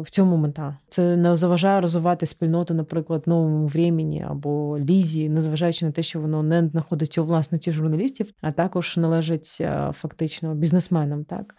в 0.00 0.06
цьому 0.10 0.36
мета 0.36 0.78
це 0.88 1.16
не 1.16 1.36
заважає 1.36 1.80
розвивати 1.80 2.26
спільноту, 2.26 2.74
наприклад, 2.74 3.22
новому 3.26 3.66
времені 3.66 4.24
або 4.28 4.78
лізі, 4.78 5.28
незважаючи 5.28 5.86
на 5.86 5.92
те, 5.92 6.02
що 6.02 6.20
воно 6.20 6.42
не 6.42 6.68
знаходиться 6.68 7.22
у 7.22 7.24
власності 7.24 7.72
журналістів, 7.72 8.30
а 8.40 8.52
також 8.52 8.96
належить 8.96 9.58
е, 9.60 9.90
фактично 9.92 10.54
бізнесменам. 10.54 11.24
Так? 11.24 11.56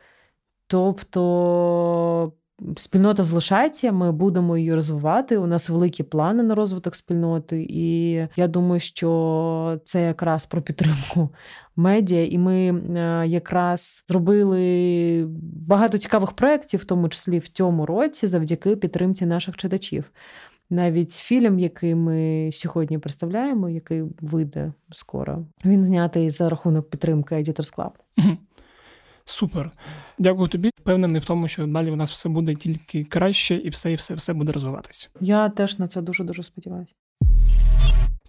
Тобто 0.67 2.33
Спільнота 2.77 3.23
залишається, 3.23 3.91
ми 3.91 4.11
будемо 4.11 4.57
її 4.57 4.73
розвивати. 4.73 5.37
У 5.37 5.47
нас 5.47 5.69
великі 5.69 6.03
плани 6.03 6.43
на 6.43 6.55
розвиток 6.55 6.95
спільноти, 6.95 7.65
і 7.69 8.11
я 8.35 8.47
думаю, 8.47 8.79
що 8.79 9.79
це 9.83 10.03
якраз 10.03 10.45
про 10.45 10.61
підтримку 10.61 11.29
медіа, 11.75 12.25
і 12.25 12.37
ми 12.37 12.55
е, 12.55 13.27
якраз 13.27 14.05
зробили 14.07 15.25
багато 15.67 15.97
цікавих 15.97 16.31
проєктів, 16.31 16.79
в 16.79 16.83
тому 16.83 17.09
числі 17.09 17.39
в 17.39 17.47
цьому 17.47 17.85
році, 17.85 18.27
завдяки 18.27 18.75
підтримці 18.75 19.25
наших 19.25 19.57
читачів. 19.57 20.11
Навіть 20.69 21.11
фільм, 21.11 21.59
який 21.59 21.95
ми 21.95 22.49
сьогодні 22.51 22.97
представляємо, 22.97 23.69
який 23.69 24.03
вийде 24.21 24.73
скоро, 24.91 25.45
він 25.65 25.83
знятий 25.83 26.29
за 26.29 26.49
рахунок 26.49 26.89
підтримки 26.89 27.35
Editors 27.35 27.75
Club. 27.75 27.91
Супер. 29.29 29.71
Дякую 30.17 30.49
тобі. 30.49 30.71
Впевнений 30.79 31.21
в 31.21 31.25
тому, 31.25 31.47
що 31.47 31.67
далі 31.67 31.91
у 31.91 31.95
нас 31.95 32.11
все 32.11 32.29
буде 32.29 32.55
тільки 32.55 33.03
краще, 33.03 33.55
і 33.55 33.69
все, 33.69 33.91
і 33.91 33.95
все, 33.95 34.13
все 34.13 34.33
буде 34.33 34.51
розвиватися. 34.51 35.09
Я 35.21 35.49
теж 35.49 35.79
на 35.79 35.87
це 35.87 36.01
дуже 36.01 36.23
дуже 36.23 36.43
сподіваюся. 36.43 36.93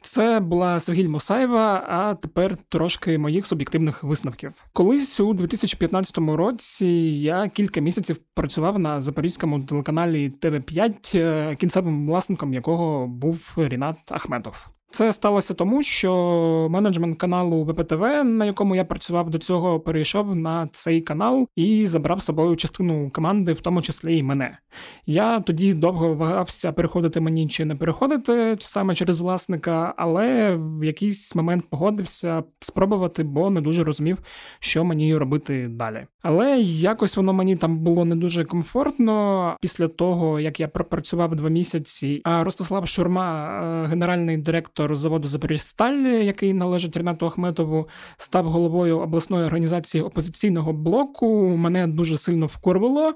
Це 0.00 0.40
була 0.40 0.80
Сергій 0.80 1.08
Мосаєва, 1.08 1.86
а 1.88 2.14
тепер 2.14 2.56
трошки 2.68 3.18
моїх 3.18 3.46
суб'єктивних 3.46 4.04
висновків. 4.04 4.52
Колись 4.72 5.20
у 5.20 5.34
2015 5.34 6.18
році 6.18 6.86
я 6.86 7.48
кілька 7.48 7.80
місяців 7.80 8.20
працював 8.34 8.78
на 8.78 9.00
запорізькому 9.00 9.62
телеканалі 9.62 10.30
ТВ 10.30 10.62
5 10.62 11.12
е, 11.14 11.54
кінцевим 11.60 12.06
власником 12.06 12.54
якого 12.54 13.06
був 13.06 13.54
Рінат 13.56 13.96
Ахметов. 14.10 14.68
Це 14.90 15.12
сталося 15.12 15.54
тому, 15.54 15.82
що 15.82 16.68
менеджмент 16.70 17.18
каналу 17.18 17.64
ВПТВ, 17.64 18.02
на 18.24 18.44
якому 18.44 18.76
я 18.76 18.84
працював 18.84 19.30
до 19.30 19.38
цього, 19.38 19.80
перейшов 19.80 20.36
на 20.36 20.66
цей 20.72 21.02
канал 21.02 21.48
і 21.56 21.86
забрав 21.86 22.20
з 22.20 22.24
собою 22.24 22.56
частину 22.56 23.10
команди, 23.10 23.52
в 23.52 23.60
тому 23.60 23.82
числі 23.82 24.16
і 24.18 24.22
мене. 24.22 24.58
Я 25.06 25.40
тоді 25.40 25.74
довго 25.74 26.14
вагався 26.14 26.72
переходити 26.72 27.20
мені 27.20 27.48
чи 27.48 27.64
не 27.64 27.76
переходити 27.76 28.56
саме 28.60 28.94
через 28.94 29.18
власника, 29.18 29.94
але 29.96 30.56
в 30.56 30.84
якийсь 30.84 31.34
момент 31.34 31.64
погодився 31.70 32.42
спробувати, 32.60 33.22
бо 33.22 33.50
не 33.50 33.60
дуже 33.60 33.84
розумів, 33.84 34.18
що 34.60 34.84
мені 34.84 35.16
робити 35.16 35.68
далі. 35.68 36.06
Але 36.22 36.60
якось 36.60 37.16
воно 37.16 37.32
мені 37.32 37.56
там 37.56 37.78
було 37.78 38.04
не 38.04 38.16
дуже 38.16 38.44
комфортно 38.44 39.56
після 39.60 39.88
того, 39.88 40.40
як 40.40 40.60
я 40.60 40.68
пропрацював 40.68 41.34
два 41.34 41.48
місяці. 41.48 42.20
А 42.24 42.44
Ростислав 42.44 42.88
Шурма, 42.88 43.60
е, 43.84 43.86
генеральний 43.86 44.36
директор 44.36 44.77
заводу 44.90 45.28
Запоріжсталь, 45.28 46.06
який 46.06 46.54
належить 46.54 46.96
Ренату 46.96 47.26
Ахметову, 47.26 47.88
став 48.16 48.44
головою 48.44 48.98
обласної 48.98 49.44
організації 49.44 50.02
опозиційного 50.02 50.72
блоку. 50.72 51.56
Мене 51.56 51.86
дуже 51.86 52.16
сильно 52.16 52.46
вкорвало. 52.46 53.14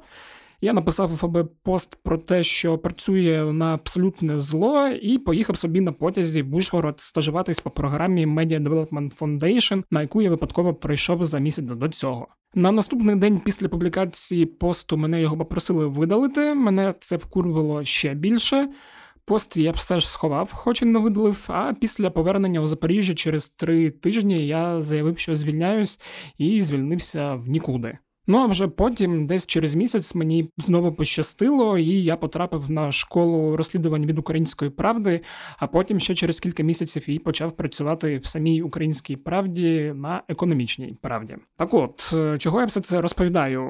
Я 0.64 0.72
написав 0.72 1.12
у 1.12 1.16
ФБ 1.16 1.48
пост 1.62 1.98
про 2.02 2.18
те, 2.18 2.44
що 2.44 2.78
працює 2.78 3.52
на 3.52 3.74
абсолютне 3.74 4.40
зло, 4.40 4.88
і 4.88 5.18
поїхав 5.18 5.56
собі 5.56 5.80
на 5.80 5.92
потязі 5.92 6.42
в 6.42 6.54
Ужгород 6.54 7.00
стажуватись 7.00 7.60
по 7.60 7.70
програмі 7.70 8.26
Media 8.26 8.68
Development 8.68 9.18
Foundation, 9.18 9.82
на 9.90 10.02
яку 10.02 10.22
я 10.22 10.30
випадково 10.30 10.74
пройшов 10.74 11.24
за 11.24 11.38
місяць 11.38 11.64
до 11.64 11.88
цього. 11.88 12.28
На 12.54 12.72
наступний 12.72 13.16
день 13.16 13.40
після 13.44 13.68
публікації 13.68 14.46
посту 14.46 14.96
мене 14.96 15.20
його 15.20 15.36
попросили 15.36 15.86
видалити. 15.86 16.54
Мене 16.54 16.94
це 17.00 17.16
вкурвало 17.16 17.84
ще 17.84 18.14
більше. 18.14 18.68
Пост 19.24 19.56
я 19.56 19.72
б 19.72 19.74
все 19.74 20.00
ж 20.00 20.08
сховав, 20.08 20.52
хоч 20.52 20.82
і 20.82 20.84
не 20.84 20.98
видалив. 20.98 21.44
А 21.48 21.72
після 21.80 22.10
повернення 22.10 22.60
у 22.60 22.66
Запоріжжя 22.66 23.14
через 23.14 23.48
три 23.48 23.90
тижні 23.90 24.46
я 24.46 24.82
заявив, 24.82 25.18
що 25.18 25.36
звільняюсь, 25.36 26.00
і 26.38 26.62
звільнився 26.62 27.34
в 27.34 27.48
нікуди. 27.48 27.98
Ну 28.26 28.38
а 28.38 28.46
вже 28.46 28.68
потім, 28.68 29.26
десь 29.26 29.46
через 29.46 29.74
місяць, 29.74 30.14
мені 30.14 30.50
знову 30.56 30.92
пощастило, 30.92 31.78
і 31.78 32.02
я 32.02 32.16
потрапив 32.16 32.70
на 32.70 32.92
школу 32.92 33.56
розслідувань 33.56 34.06
від 34.06 34.18
української 34.18 34.70
правди. 34.70 35.20
А 35.58 35.66
потім 35.66 36.00
ще 36.00 36.14
через 36.14 36.40
кілька 36.40 36.62
місяців 36.62 37.10
і 37.10 37.18
почав 37.18 37.56
працювати 37.56 38.18
в 38.18 38.26
самій 38.26 38.62
українській 38.62 39.16
правді 39.16 39.92
на 39.96 40.22
економічній 40.28 40.96
правді. 41.02 41.36
Так, 41.56 41.74
от 41.74 42.10
е, 42.14 42.38
чого 42.38 42.60
я 42.60 42.66
все 42.66 42.80
це 42.80 43.00
розповідаю? 43.00 43.62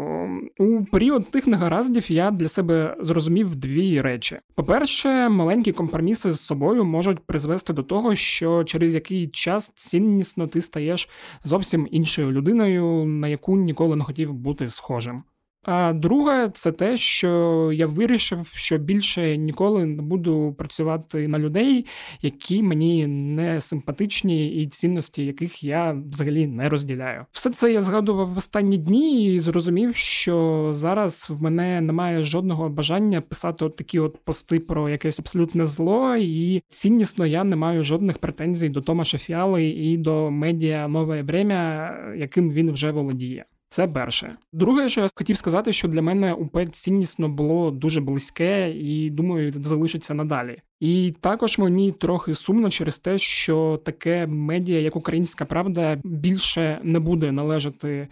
У 0.59 0.85
період 0.85 1.31
тих 1.31 1.47
негараздів 1.47 2.13
я 2.13 2.31
для 2.31 2.49
себе 2.49 2.97
зрозумів 3.01 3.57
дві 3.57 4.01
речі: 4.01 4.39
по-перше, 4.55 5.29
маленькі 5.29 5.73
компроміси 5.73 6.33
з 6.33 6.41
собою 6.41 6.85
можуть 6.85 7.27
призвести 7.27 7.73
до 7.73 7.83
того, 7.83 8.15
що 8.15 8.65
через 8.65 8.95
який 8.95 9.29
час 9.29 9.73
ціннісно 9.75 10.47
ти 10.47 10.61
стаєш 10.61 11.09
зовсім 11.45 11.89
іншою 11.91 12.33
людиною, 12.33 13.05
на 13.05 13.29
яку 13.29 13.57
ніколи 13.57 13.97
не 13.97 14.05
хотів 14.05 14.42
бути 14.43 14.69
схожим. 14.69 15.25
А 15.65 15.93
друге, 15.93 16.51
це 16.55 16.73
те, 16.73 16.97
що 16.97 17.71
я 17.75 17.87
вирішив, 17.87 18.53
що 18.55 18.79
більше 18.79 19.37
ніколи 19.37 19.87
не 19.87 20.03
буду 20.03 20.55
працювати 20.59 21.29
на 21.29 21.39
людей, 21.39 21.87
які 22.23 22.63
мені 22.63 23.07
не 23.07 23.61
симпатичні, 23.61 24.63
і 24.63 24.69
цінності 24.69 25.25
яких 25.25 25.65
я 25.65 26.03
взагалі 26.13 26.47
не 26.47 26.69
розділяю. 26.69 27.27
Все 27.33 27.51
це 27.51 27.73
я 27.73 27.83
згадував 27.83 28.35
в 28.35 28.37
останні 28.37 28.79
дні 28.79 29.35
і 29.35 29.41
зрозумів, 29.41 29.97
що 29.97 30.69
зараз 30.73 31.27
в 31.31 31.43
мене 31.43 31.81
немає 31.81 32.23
жодного 32.23 32.69
бажання 32.69 33.21
писати 33.21 33.65
от 33.65 33.77
такі 33.77 33.99
от 33.99 34.25
пости 34.25 34.61
про 34.61 34.89
якесь 34.89 35.19
абсолютне 35.19 35.67
зло, 35.67 36.17
і 36.17 36.63
ціннісно 36.69 37.27
я 37.27 37.45
не 37.45 37.57
маю 37.57 37.85
жодних 37.85 38.19
претензій 38.19 38.69
до 38.69 38.81
Томаша 38.81 39.19
Фіали 39.19 39.65
і 39.65 39.97
до 39.97 40.31
медіа 40.31 40.89
нове 40.89 41.23
время, 41.23 41.91
яким 42.17 42.51
він 42.51 42.73
вже 42.73 42.91
володіє. 42.91 43.45
Це 43.73 43.89
перше. 43.89 44.37
Друге, 44.53 44.89
що 44.89 45.01
я 45.01 45.09
хотів 45.15 45.37
сказати, 45.37 45.73
що 45.73 45.89
для 45.89 46.03
мене 46.03 46.33
УП 46.33 46.59
ціннісно 46.73 47.29
було 47.29 47.71
дуже 47.71 48.01
близьке 48.01 48.71
і 48.71 49.11
думаю, 49.11 49.53
залишиться 49.53 50.15
надалі. 50.15 50.59
І 50.81 51.15
також 51.21 51.59
мені 51.59 51.93
трохи 51.93 52.35
сумно 52.35 52.71
через 52.71 52.99
те, 52.99 53.19
що 53.19 53.81
таке 53.85 54.27
медіа, 54.27 54.81
як 54.81 54.97
Українська 54.97 55.45
Правда, 55.45 56.01
більше 56.05 56.79
не 56.83 57.01
буде 57.01 57.33
належати 57.33 58.09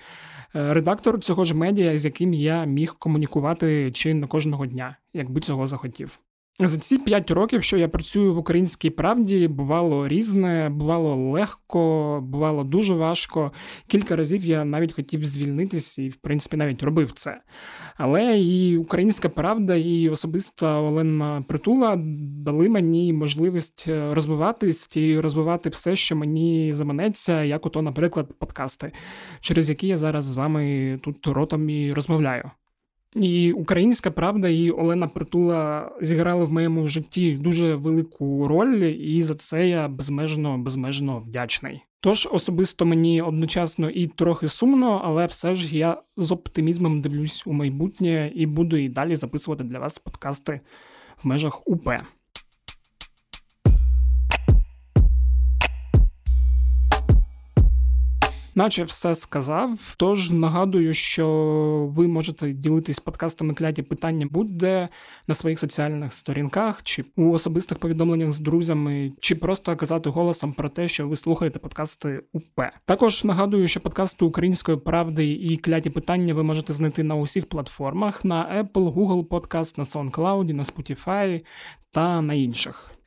е, 0.54 0.74
редактору 0.74 1.18
цього 1.18 1.44
ж 1.44 1.54
медіа, 1.54 1.98
з 1.98 2.04
яким 2.04 2.34
я 2.34 2.64
міг 2.64 2.94
комунікувати 2.98 3.92
чи 3.92 4.14
не 4.14 4.26
кожного 4.26 4.66
дня, 4.66 4.96
якби 5.14 5.40
цього 5.40 5.66
захотів. 5.66 6.20
За 6.66 6.78
ці 6.78 6.98
п'ять 6.98 7.30
років, 7.30 7.62
що 7.62 7.76
я 7.76 7.88
працюю 7.88 8.34
в 8.34 8.38
українській 8.38 8.90
правді, 8.90 9.48
бувало 9.48 10.08
різне, 10.08 10.70
бувало 10.70 11.16
легко, 11.16 12.20
бувало 12.22 12.64
дуже 12.64 12.94
важко. 12.94 13.52
Кілька 13.86 14.16
разів 14.16 14.44
я 14.44 14.64
навіть 14.64 14.92
хотів 14.92 15.24
звільнитись 15.24 15.98
і, 15.98 16.08
в 16.08 16.16
принципі, 16.16 16.56
навіть 16.56 16.82
робив 16.82 17.12
це. 17.12 17.40
Але 17.96 18.40
і 18.40 18.76
українська 18.76 19.28
правда, 19.28 19.74
і 19.74 20.08
особиста 20.08 20.80
Олена 20.80 21.42
Притула 21.48 21.96
дали 22.44 22.68
мені 22.68 23.12
можливість 23.12 23.88
розвиватись 23.88 24.96
і 24.96 25.20
розвивати 25.20 25.68
все, 25.68 25.96
що 25.96 26.16
мені 26.16 26.72
заманеться, 26.72 27.44
як 27.44 27.66
ото, 27.66 27.82
наприклад, 27.82 28.38
подкасти, 28.38 28.92
через 29.40 29.70
які 29.70 29.86
я 29.86 29.96
зараз 29.96 30.24
з 30.24 30.36
вами 30.36 30.98
тут 31.04 31.26
ротом 31.26 31.70
і 31.70 31.92
розмовляю. 31.92 32.50
І 33.16 33.52
українська 33.52 34.10
правда 34.10 34.48
і 34.48 34.70
Олена 34.70 35.08
Притула 35.08 35.92
зіграли 36.00 36.44
в 36.44 36.52
моєму 36.52 36.88
житті 36.88 37.32
дуже 37.32 37.74
велику 37.74 38.48
роль, 38.48 38.82
і 38.84 39.22
за 39.22 39.34
це 39.34 39.68
я 39.68 39.88
безмежно 39.88 40.58
безмежно 40.58 41.18
вдячний. 41.18 41.82
Тож 42.00 42.28
особисто 42.32 42.86
мені 42.86 43.22
одночасно 43.22 43.90
і 43.90 44.06
трохи 44.06 44.48
сумно, 44.48 45.02
але 45.04 45.26
все 45.26 45.54
ж 45.54 45.76
я 45.76 46.02
з 46.16 46.32
оптимізмом 46.32 47.00
дивлюсь 47.00 47.46
у 47.46 47.52
майбутнє 47.52 48.32
і 48.34 48.46
буду 48.46 48.76
і 48.76 48.88
далі 48.88 49.16
записувати 49.16 49.64
для 49.64 49.78
вас 49.78 49.98
подкасти 49.98 50.60
в 51.22 51.26
межах 51.26 51.68
УП. 51.68 51.88
Наче 58.60 58.84
все 58.84 59.14
сказав. 59.14 59.94
Тож 59.96 60.30
нагадую, 60.30 60.94
що 60.94 61.26
ви 61.96 62.08
можете 62.08 62.52
ділитись 62.52 63.00
подкастами 63.00 63.54
кляті 63.54 63.82
питання 63.82 64.28
будь-де 64.30 64.88
на 65.26 65.34
своїх 65.34 65.60
соціальних 65.60 66.12
сторінках, 66.12 66.82
чи 66.82 67.04
у 67.16 67.30
особистих 67.30 67.78
повідомленнях 67.78 68.32
з 68.32 68.40
друзями, 68.40 69.12
чи 69.20 69.34
просто 69.34 69.76
казати 69.76 70.10
голосом 70.10 70.52
про 70.52 70.68
те, 70.68 70.88
що 70.88 71.08
ви 71.08 71.16
слухаєте 71.16 71.58
подкасти 71.58 72.22
УП. 72.32 72.70
Також 72.84 73.24
нагадую, 73.24 73.68
що 73.68 73.80
подкасти 73.80 74.24
української 74.24 74.78
правди 74.78 75.26
і 75.32 75.56
кляті 75.56 75.90
питання 75.90 76.34
ви 76.34 76.42
можете 76.42 76.72
знайти 76.72 77.02
на 77.02 77.14
усіх 77.14 77.48
платформах: 77.48 78.24
на 78.24 78.64
Apple, 78.64 78.94
Google 78.94 79.26
Podcast, 79.26 79.78
на 79.78 79.84
SoundCloud, 79.84 80.52
на 80.52 80.62
Spotify 80.62 81.44
та 81.92 82.22
на 82.22 82.34
інших. 82.34 82.99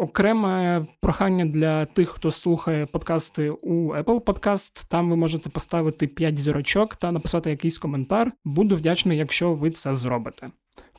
Окреме 0.00 0.86
прохання 1.00 1.44
для 1.44 1.86
тих, 1.86 2.08
хто 2.08 2.30
слухає 2.30 2.86
подкасти 2.86 3.50
у 3.50 3.94
Apple 3.94 4.20
Podcast. 4.20 4.84
Там 4.88 5.10
ви 5.10 5.16
можете 5.16 5.50
поставити 5.50 6.06
5 6.06 6.38
зірочок 6.38 6.94
та 6.94 7.12
написати 7.12 7.50
якийсь 7.50 7.78
коментар. 7.78 8.32
Буду 8.44 8.76
вдячний, 8.76 9.18
якщо 9.18 9.54
ви 9.54 9.70
це 9.70 9.94
зробите. 9.94 10.50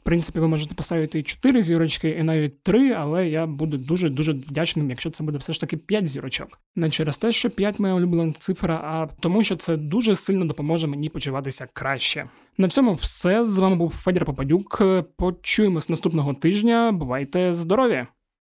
В 0.02 0.04
принципі, 0.04 0.39
ви 0.39 0.48
можете 0.48 0.76
поставити 0.76 1.24
4 1.24 1.62
зірочки 1.62 2.10
і 2.10 2.24
навіть 2.24 2.63
3, 2.63 2.91
але 2.91 3.30
я 3.30 3.46
буду 3.46 3.78
дуже-дуже 3.78 4.32
вдячним, 4.32 4.89
якщо 4.89 5.10
це 5.10 5.24
буде 5.24 5.38
все 5.38 5.54
ж 5.54 5.60
таки 5.60 5.78
5 5.78 6.08
зірочок. 6.08 6.60
Не 6.76 6.89
через 6.89 7.17
те, 7.17 7.32
що 7.32 7.50
5 7.50 7.80
моя 7.80 7.94
улюблена 7.94 8.32
цифра, 8.32 8.76
а 8.76 9.08
тому, 9.20 9.44
що 9.44 9.56
це 9.56 9.78
дуже 9.78 10.15
сильно 10.15 10.46
допоможе 10.46 10.88
мені 10.88 11.10
почуватися 11.10 11.67
краще. 11.74 12.30
На 12.58 12.70
цьому 12.70 12.94
все. 12.94 13.44
З 13.44 13.60
вами 13.60 13.76
був 13.76 13.89
Федір 13.89 14.26
Попадюк. 14.26 14.82
Почуємось 15.17 15.89
наступного 15.89 16.34
тижня. 16.34 16.91
Бувайте 16.91 17.54
здорові! 17.54 18.06